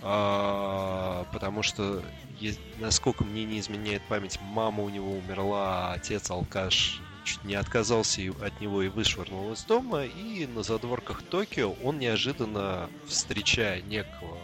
А, 0.07 1.27
потому 1.33 1.63
что, 1.63 2.03
насколько 2.79 3.25
мне 3.25 3.45
не 3.45 3.59
изменяет 3.59 4.03
память, 4.03 4.39
мама 4.43 4.83
у 4.83 4.91
него 4.91 5.13
умерла, 5.13 5.91
а 5.91 5.95
отец 5.95 6.31
алкаш 6.31 7.01
чуть 7.25 7.43
не 7.45 7.55
отказался 7.55 8.21
от 8.43 8.61
него 8.61 8.83
и 8.83 8.89
вышвырнул 8.89 9.53
из 9.53 9.65
дома, 9.65 10.05
и 10.05 10.47
на 10.47 10.63
задворках 10.63 11.23
Токио 11.23 11.73
он 11.83 11.99
неожиданно, 11.99 12.91
встречая 13.09 13.81
некого 13.83 14.39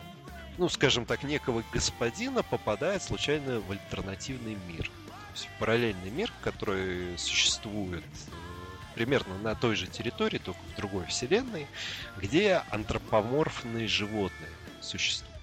ну, 0.60 0.68
скажем 0.68 1.06
так, 1.06 1.22
некого 1.22 1.64
господина 1.72 2.42
попадает 2.42 3.02
случайно 3.02 3.60
в 3.60 3.70
альтернативный 3.70 4.58
мир. 4.68 4.90
То 5.06 5.32
есть 5.32 5.46
в 5.46 5.58
параллельный 5.58 6.10
мир, 6.10 6.30
который 6.42 7.16
существует 7.16 8.04
э, 8.04 8.30
примерно 8.94 9.38
на 9.38 9.54
той 9.54 9.74
же 9.74 9.86
территории, 9.86 10.36
только 10.36 10.60
в 10.60 10.76
другой 10.76 11.06
вселенной, 11.06 11.66
где 12.18 12.62
антропоморфные 12.70 13.88
животные 13.88 14.50
существуют. 14.82 15.34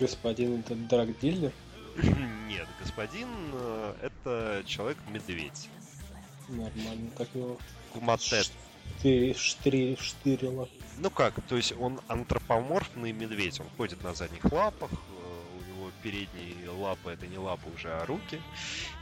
Господин 0.00 0.60
это 0.60 0.74
драгдиллер? 0.74 1.52
Нет, 2.48 2.66
господин 2.80 3.28
э, 3.52 3.94
это 4.00 4.62
человек-медведь. 4.66 5.68
Нормально, 6.48 7.10
как 7.18 7.28
его? 7.34 7.58
Гуматет. 9.02 9.36
Штырь, 9.38 9.96
штырила. 9.98 10.68
Ну 10.98 11.10
как, 11.10 11.34
то 11.48 11.56
есть 11.56 11.74
он 11.78 12.00
антропоморфный 12.08 13.12
медведь, 13.12 13.60
он 13.60 13.66
ходит 13.76 14.02
на 14.04 14.14
задних 14.14 14.44
лапах, 14.52 14.90
э, 14.90 15.58
у 15.58 15.70
него 15.70 15.90
передние 16.02 16.68
лапы 16.70 17.12
это 17.12 17.26
не 17.26 17.38
лапы 17.38 17.68
уже, 17.74 17.88
а 17.88 18.04
руки. 18.06 18.40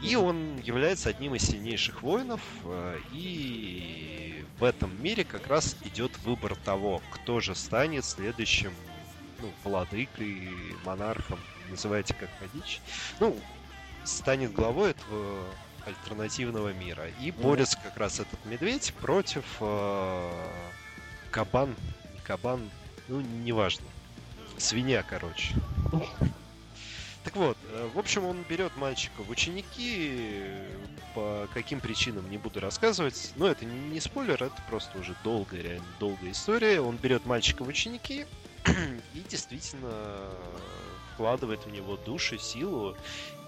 И 0.02 0.16
он 0.16 0.58
является 0.58 1.10
одним 1.10 1.34
из 1.34 1.42
сильнейших 1.42 2.02
воинов, 2.02 2.40
э, 2.64 2.98
и 3.12 4.44
в 4.58 4.64
этом 4.64 5.02
мире 5.02 5.24
как 5.24 5.46
раз 5.48 5.76
идет 5.84 6.16
выбор 6.18 6.54
того, 6.56 7.02
кто 7.10 7.40
же 7.40 7.54
станет 7.54 8.04
следующим 8.04 8.72
ну, 9.40 9.50
владыкой, 9.64 10.48
монархом, 10.84 11.38
называйте 11.70 12.14
как 12.14 12.30
хотите. 12.38 12.80
Ну, 13.18 13.36
станет 14.04 14.52
главой 14.52 14.90
этого 14.90 15.44
альтернативного 15.86 16.72
мира. 16.72 17.08
И 17.20 17.30
борется 17.30 17.78
как 17.82 17.96
раз 17.96 18.20
этот 18.20 18.44
медведь 18.44 18.92
против 19.00 19.44
э, 19.60 20.30
кабан, 21.30 21.74
кабан, 22.24 22.68
ну, 23.08 23.20
неважно. 23.20 23.86
Свинья, 24.58 25.02
короче. 25.02 25.54
Так 27.24 27.36
вот, 27.36 27.56
э, 27.70 27.88
в 27.94 27.98
общем, 27.98 28.24
он 28.24 28.44
берет 28.48 28.76
мальчика 28.76 29.22
в 29.22 29.30
ученики, 29.30 30.42
по 31.14 31.48
каким 31.52 31.80
причинам 31.80 32.30
не 32.30 32.38
буду 32.38 32.60
рассказывать, 32.60 33.32
но 33.36 33.46
это 33.46 33.64
не 33.64 34.00
спойлер, 34.00 34.42
это 34.42 34.62
просто 34.68 34.98
уже 34.98 35.14
долгая, 35.22 35.62
реально 35.62 35.86
долгая 35.98 36.32
история. 36.32 36.80
Он 36.80 36.96
берет 36.96 37.26
мальчика 37.26 37.64
в 37.64 37.68
ученики 37.68 38.26
и 39.14 39.20
действительно 39.28 39.92
вкладывает 41.14 41.66
в 41.66 41.70
него 41.70 41.96
душу, 41.96 42.38
силу 42.38 42.96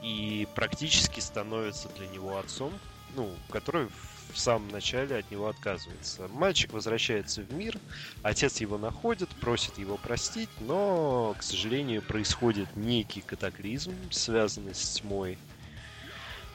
и 0.02 0.48
практически 0.54 1.20
становится 1.20 1.88
для 1.90 2.08
него 2.08 2.38
отцом, 2.38 2.72
ну, 3.14 3.30
который 3.50 3.88
в 4.32 4.38
самом 4.38 4.68
начале 4.68 5.16
от 5.16 5.30
него 5.30 5.48
отказывается. 5.48 6.28
Мальчик 6.28 6.72
возвращается 6.72 7.42
в 7.42 7.52
мир, 7.52 7.78
отец 8.22 8.60
его 8.60 8.78
находит, 8.78 9.28
просит 9.28 9.78
его 9.78 9.96
простить, 9.96 10.48
но, 10.60 11.34
к 11.38 11.42
сожалению, 11.42 12.02
происходит 12.02 12.74
некий 12.76 13.20
катаклизм, 13.20 13.94
связанный 14.10 14.74
с 14.74 15.00
тьмой, 15.00 15.38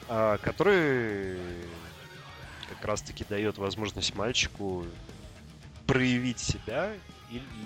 а, 0.08 0.38
который 0.38 1.38
как 2.68 2.84
раз-таки 2.84 3.24
дает 3.24 3.58
возможность 3.58 4.14
мальчику 4.14 4.84
проявить 5.86 6.40
себя, 6.40 6.92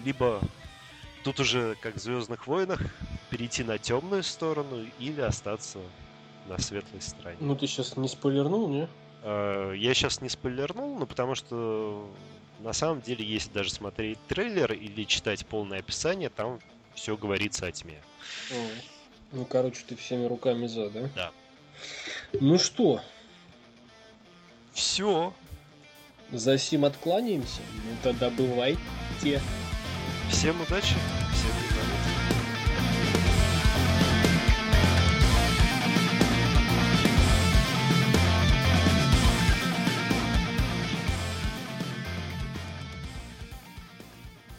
либо 0.04 0.40
тут 1.24 1.40
уже, 1.40 1.76
как 1.80 1.96
в 1.96 2.00
Звездных 2.00 2.46
войнах, 2.46 2.80
перейти 3.32 3.64
на 3.64 3.78
темную 3.78 4.22
сторону 4.22 4.84
или 4.98 5.22
остаться 5.22 5.78
на 6.48 6.58
светлой 6.58 7.00
стороне. 7.00 7.38
Ну 7.40 7.56
ты 7.56 7.66
сейчас 7.66 7.96
не 7.96 8.06
спойлернул, 8.06 8.68
не? 8.68 8.86
Э, 9.22 9.72
я 9.74 9.94
сейчас 9.94 10.20
не 10.20 10.28
спойлернул, 10.28 10.98
но 10.98 11.06
потому 11.06 11.34
что 11.34 12.06
на 12.60 12.74
самом 12.74 13.00
деле, 13.00 13.24
если 13.24 13.50
даже 13.50 13.70
смотреть 13.70 14.18
трейлер 14.28 14.74
или 14.74 15.04
читать 15.04 15.46
полное 15.46 15.78
описание, 15.78 16.28
там 16.28 16.60
все 16.94 17.16
говорится 17.16 17.66
о 17.66 17.72
тьме. 17.72 17.98
О, 18.50 18.54
ну, 19.32 19.44
короче, 19.46 19.82
ты 19.88 19.96
всеми 19.96 20.26
руками 20.26 20.66
за, 20.66 20.90
да? 20.90 21.08
Да. 21.16 21.30
Ну 22.38 22.58
что? 22.58 23.00
Все. 24.74 25.32
За 26.30 26.58
сим 26.58 26.84
откланяемся? 26.84 27.62
Ну 27.72 27.96
тогда 28.02 28.28
бывайте. 28.28 29.40
Всем 30.30 30.60
удачи, 30.60 30.94
всем 31.32 31.50
удачи. 31.70 32.01